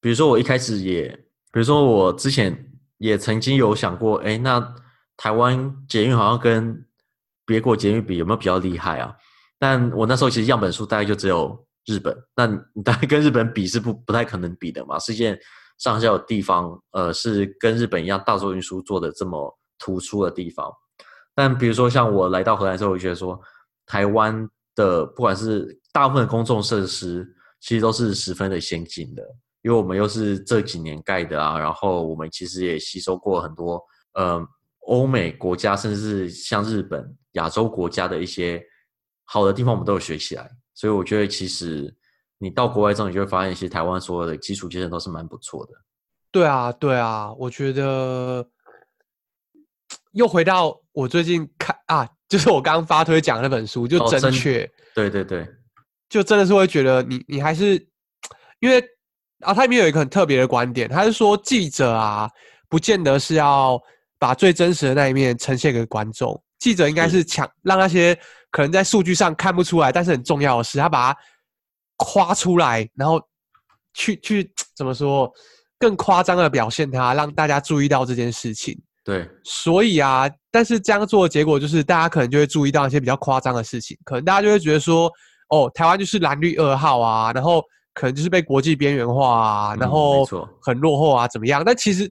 [0.00, 1.08] 比如说我一开始也，
[1.52, 2.67] 比如说我之前
[2.98, 4.74] 也曾经有想过，哎，那
[5.16, 6.84] 台湾捷运好像跟
[7.46, 9.14] 别国捷运比有没有比较厉害啊？
[9.58, 15.38] 但我那时候其实样本数大概就只有日本，那你大概跟日本比是不不太可能比的嘛，世界
[15.78, 20.70] 上下有地方，呃，是跟日本一样大众运输做的这么突出的地方。
[21.34, 23.40] 但比如说，像我来到荷兰之后，我觉得说，
[23.86, 27.26] 台湾的不管是大部分的公众设施，
[27.60, 29.22] 其实都是十分的先进的，
[29.68, 33.78] 因为我们又是这几年盖的啊，然后我们其实也吸收过很多，
[34.14, 34.42] 呃，
[34.86, 38.64] 欧美国家，甚至是像日本、亚洲国家的一些
[39.26, 40.50] 好的地方，我们都有学起来。
[40.72, 41.94] 所以我觉得，其实
[42.38, 45.72] 你到国外之后，你就会发现，其实台湾所有的基础建设都是蛮不错的。
[46.32, 48.48] 对啊，对啊，我觉得。
[50.12, 55.46] 又回到我最近看啊，就是我刚刚发推讲那本书，就正确、哦，对对对，
[56.08, 57.74] 就真的是会觉得你你还是
[58.58, 58.82] 因为
[59.40, 62.28] 啊，他里面有一个很特别的观点，他是说记者啊，
[62.68, 63.80] 不见得是要
[64.18, 67.24] 把最真实的那一面呈现给观众，记者应该是。
[67.24, 68.18] 抢让那些
[68.50, 71.20] 可能在数据上看不出来，但是很重要的事，他把它
[71.98, 73.20] 夸出来，然后
[73.94, 75.32] 去去怎么说
[75.78, 78.80] 更夸张的表现它，让大家注意到这件事情。
[79.04, 85.10] 对，所以啊，但是这样做的结果就是，大家可能就会注意到一些比较夸张的事情，可能大家就会觉得说，
[85.48, 87.64] 哦，台湾就是蓝绿二号啊，然后
[87.98, 90.24] 可能就是被国际边缘化啊，然后
[90.62, 91.62] 很落后啊，怎么样？
[91.64, 92.10] 但其实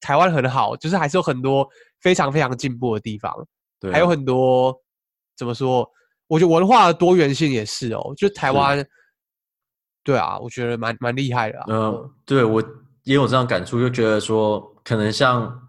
[0.00, 1.68] 台湾很好，就是还是有很多
[2.00, 3.34] 非常非常进步的地方，
[3.80, 4.74] 对，还有很多
[5.36, 5.88] 怎么说？
[6.28, 8.86] 我觉得文化的多元性也是哦，就台湾，
[10.02, 11.64] 对啊，我觉得蛮蛮厉害的啊。
[11.68, 12.62] 嗯，对我
[13.02, 15.60] 也有这样感触，就觉得说，可能像。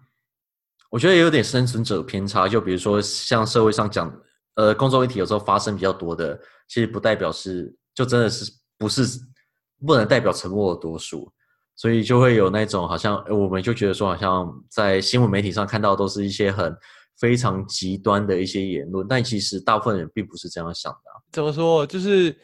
[0.91, 4.09] 我觉得也有点生存者偏差，就比如说像社会上讲，
[4.53, 6.39] 呃，公众议题有时候发生比较多的，
[6.69, 9.03] 其实不代表是，就真的是不是
[9.83, 11.31] 不能代表沉默的多数，
[11.75, 16.75] 所以就会有那种好像我们就觉得说，好像在新闻媒体上看到都是一些很
[17.19, 21.17] 非常极端的一些言论，但其实大部分人并不是这样想的啊。
[21.31, 21.85] 怎么说？
[21.85, 22.35] 就是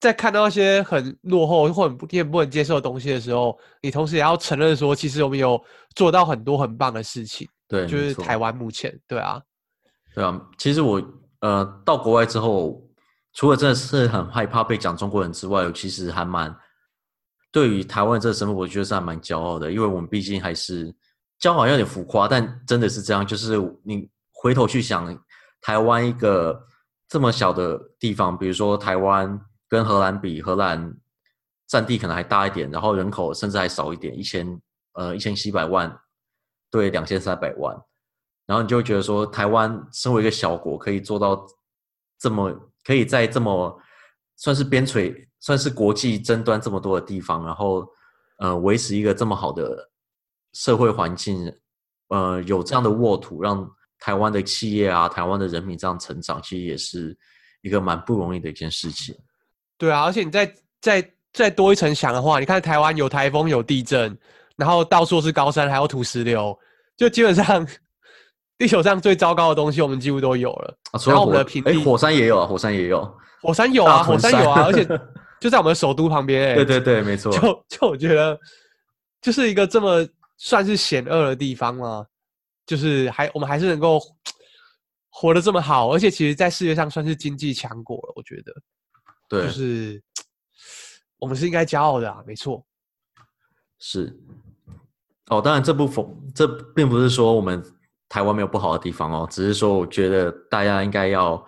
[0.00, 5.58] 在看到一些很落后或很不也不能接受的东西的时候，你同时也要承认说，其实我们有
[5.94, 7.48] 做到很多很棒的事情。
[7.66, 9.40] 对，就是台湾目前对啊，
[10.14, 10.40] 对啊。
[10.58, 11.02] 其实我
[11.40, 12.83] 呃到国外之后，
[13.34, 16.54] 除了真的是很害怕被讲中国人之外，我其实还蛮
[17.52, 19.70] 对于台湾这个身份，我觉得是还蛮骄傲的。
[19.70, 20.94] 因为我们毕竟还是
[21.40, 23.26] 骄傲有点浮夸，但真的是这样。
[23.26, 25.16] 就是你回头去想，
[25.60, 26.66] 台湾一个
[27.08, 30.94] 这么小的地方，比如说台湾跟荷兰比，荷兰
[31.66, 34.60] 占地可能还大一点，然后人口甚至还少一点，一千
[34.94, 35.94] 呃一千七百万。
[36.70, 37.72] 对，两千三百万，
[38.46, 41.46] 然后你就会觉得说，台湾身为一个小国，可以做到
[42.18, 42.50] 这么，
[42.84, 43.76] 可以在这么
[44.36, 47.84] 算是边陲、算是国际争端这么多的地方，然后
[48.38, 49.90] 呃，维持一个这么好的
[50.52, 51.52] 社会环境，
[52.08, 53.68] 呃，有这样的沃土，让
[53.98, 57.16] 台湾的企业啊、台湾的人民这样成长，其实也是
[57.62, 59.16] 一个蛮不容易的一件事情。
[59.78, 64.16] 对啊，而且你再再再多一层想的话，你看台湾有台风、有地震。
[64.56, 66.56] 然后到处是高山，还有土石流，
[66.96, 67.66] 就基本上
[68.64, 70.74] 地球上最糟糕的东西，我们几乎都有了。
[70.92, 73.04] 啊，除了我们的平地，火山也有啊，火山也有，
[73.42, 74.86] 火山有啊，火山有啊，而且
[75.38, 76.54] 就在我们的首都旁边， 欸。
[76.54, 77.30] 对对对，没错。
[77.30, 78.40] 就就我觉得，
[79.20, 80.08] 就是一个这么
[80.38, 82.06] 算是险恶的地方嘛，
[82.64, 84.00] 就是还我们还是能够
[85.10, 88.14] 活得这么好，而且其实，在世界上算是经济强国了。
[88.16, 88.54] 我觉得，
[89.28, 90.02] 对，就是
[91.18, 92.64] 我们是应该骄傲的啊，没错。
[93.78, 94.18] 是。
[95.28, 97.62] 哦，当然，这不否这并不是说我们
[98.14, 101.44] 台湾没有不好的地方哦，只是说我觉得大家应该要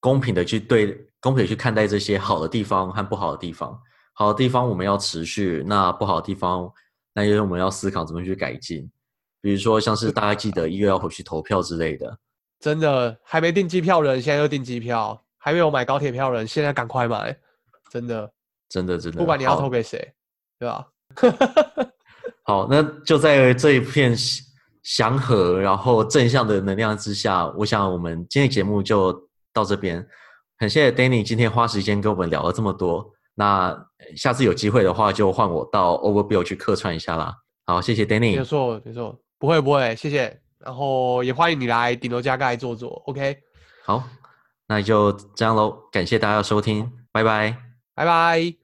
[0.00, 3.74] 公平的去对，公平的去看待这些好的地方和不好的地方。
[4.12, 6.70] 好的地方我们要持续，那不好的地方，
[7.14, 8.86] 那因为我们要思考怎么去改进。
[9.40, 12.18] 比如说，像是大家记得一月要回去投票之类的。
[12.60, 17.34] 真的，还没订机票的人现在就订机票，还没有买高铁票的人现在赶快买。
[17.90, 18.30] 真的，
[18.68, 20.12] 真的，真的，不管你要投给谁，
[20.58, 20.86] 对吧？
[22.44, 24.14] 好，那就在这一片
[24.84, 29.12] 祥和然后正向的能量之下，我想我们今天的节目就
[29.52, 30.06] 到这边。
[30.56, 33.10] 很谢谢 Danny 今天花时间跟我们聊了这么多。
[33.34, 33.76] 那
[34.16, 37.34] 下次有机会的话，就换我到 Overbuild 去客串一下啦。
[37.66, 38.36] 好，谢谢 Danny。
[38.36, 40.40] 没错，没错，不会不会，谢谢。
[40.58, 43.36] 然后也欢迎你来顶楼加盖坐坐，OK？
[43.84, 44.04] 好，
[44.68, 45.76] 那就这样喽。
[45.90, 47.56] 感谢大家的收听，拜拜，
[47.94, 48.54] 拜拜。